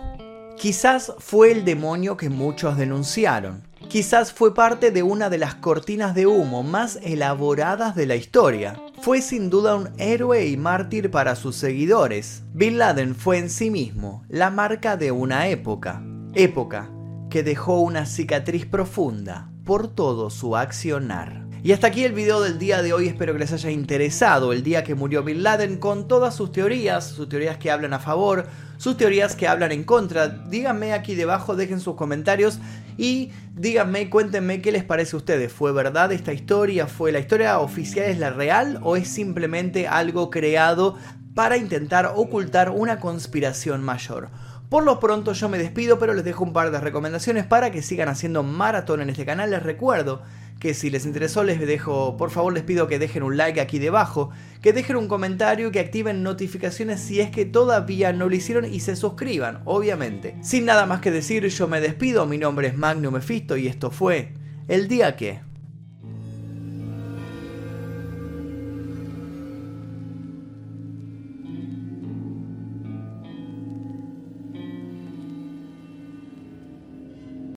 Quizás 0.58 1.14
fue 1.16 1.50
el 1.50 1.64
demonio 1.64 2.18
que 2.18 2.28
muchos 2.28 2.76
denunciaron. 2.76 3.62
Quizás 3.88 4.30
fue 4.30 4.54
parte 4.54 4.90
de 4.90 5.02
una 5.02 5.30
de 5.30 5.38
las 5.38 5.54
cortinas 5.54 6.14
de 6.14 6.26
humo 6.26 6.62
más 6.62 6.98
elaboradas 7.02 7.96
de 7.96 8.04
la 8.04 8.16
historia. 8.16 8.78
Fue 9.00 9.22
sin 9.22 9.48
duda 9.48 9.74
un 9.74 9.88
héroe 9.96 10.48
y 10.48 10.58
mártir 10.58 11.10
para 11.10 11.34
sus 11.34 11.56
seguidores. 11.56 12.42
Bin 12.52 12.76
Laden 12.76 13.14
fue 13.14 13.38
en 13.38 13.48
sí 13.48 13.70
mismo 13.70 14.22
la 14.28 14.50
marca 14.50 14.98
de 14.98 15.12
una 15.12 15.48
época. 15.48 16.02
Época 16.34 16.90
que 17.30 17.42
dejó 17.42 17.80
una 17.80 18.04
cicatriz 18.04 18.66
profunda 18.66 19.48
por 19.68 19.86
todo 19.86 20.30
su 20.30 20.56
accionar. 20.56 21.44
Y 21.62 21.72
hasta 21.72 21.88
aquí 21.88 22.02
el 22.02 22.14
video 22.14 22.40
del 22.40 22.58
día 22.58 22.80
de 22.80 22.94
hoy, 22.94 23.06
espero 23.06 23.34
que 23.34 23.40
les 23.40 23.52
haya 23.52 23.70
interesado 23.70 24.54
el 24.54 24.62
día 24.62 24.82
que 24.82 24.94
murió 24.94 25.22
Bin 25.22 25.42
Laden 25.42 25.76
con 25.76 26.08
todas 26.08 26.34
sus 26.34 26.52
teorías, 26.52 27.06
sus 27.06 27.28
teorías 27.28 27.58
que 27.58 27.70
hablan 27.70 27.92
a 27.92 27.98
favor, 27.98 28.46
sus 28.78 28.96
teorías 28.96 29.36
que 29.36 29.46
hablan 29.46 29.70
en 29.72 29.84
contra. 29.84 30.28
Díganme 30.28 30.94
aquí 30.94 31.14
debajo, 31.14 31.54
dejen 31.54 31.80
sus 31.80 31.96
comentarios 31.96 32.60
y 32.96 33.30
díganme, 33.56 34.08
cuéntenme 34.08 34.62
qué 34.62 34.72
les 34.72 34.84
parece 34.84 35.16
a 35.16 35.18
ustedes. 35.18 35.52
¿Fue 35.52 35.70
verdad 35.70 36.12
esta 36.12 36.32
historia? 36.32 36.86
¿Fue 36.86 37.12
la 37.12 37.18
historia 37.18 37.58
oficial 37.58 38.06
es 38.06 38.18
la 38.18 38.30
real 38.30 38.80
o 38.82 38.96
es 38.96 39.06
simplemente 39.06 39.86
algo 39.86 40.30
creado 40.30 40.96
para 41.34 41.58
intentar 41.58 42.14
ocultar 42.16 42.70
una 42.70 43.00
conspiración 43.00 43.84
mayor? 43.84 44.30
Por 44.68 44.84
lo 44.84 45.00
pronto 45.00 45.32
yo 45.32 45.48
me 45.48 45.56
despido, 45.56 45.98
pero 45.98 46.12
les 46.12 46.24
dejo 46.24 46.44
un 46.44 46.52
par 46.52 46.70
de 46.70 46.78
recomendaciones 46.78 47.46
para 47.46 47.70
que 47.70 47.80
sigan 47.80 48.10
haciendo 48.10 48.42
maratón 48.42 49.00
en 49.00 49.08
este 49.08 49.24
canal. 49.24 49.50
Les 49.50 49.62
recuerdo 49.62 50.22
que 50.60 50.74
si 50.74 50.90
les 50.90 51.06
interesó 51.06 51.42
les 51.42 51.58
dejo, 51.58 52.16
por 52.18 52.30
favor 52.30 52.52
les 52.52 52.64
pido 52.64 52.86
que 52.86 52.98
dejen 52.98 53.22
un 53.22 53.38
like 53.38 53.60
aquí 53.60 53.78
debajo, 53.78 54.30
que 54.60 54.74
dejen 54.74 54.96
un 54.96 55.08
comentario, 55.08 55.70
que 55.70 55.80
activen 55.80 56.22
notificaciones 56.22 57.00
si 57.00 57.20
es 57.20 57.30
que 57.30 57.46
todavía 57.46 58.12
no 58.12 58.28
lo 58.28 58.34
hicieron 58.34 58.66
y 58.66 58.80
se 58.80 58.96
suscriban, 58.96 59.62
obviamente. 59.64 60.36
Sin 60.42 60.66
nada 60.66 60.84
más 60.84 61.00
que 61.00 61.10
decir, 61.10 61.46
yo 61.46 61.66
me 61.66 61.80
despido, 61.80 62.26
mi 62.26 62.36
nombre 62.36 62.68
es 62.68 62.76
Magnum 62.76 63.14
Mephisto 63.14 63.56
y 63.56 63.68
esto 63.68 63.90
fue 63.90 64.34
El 64.66 64.86
Día 64.88 65.16
Que... 65.16 65.47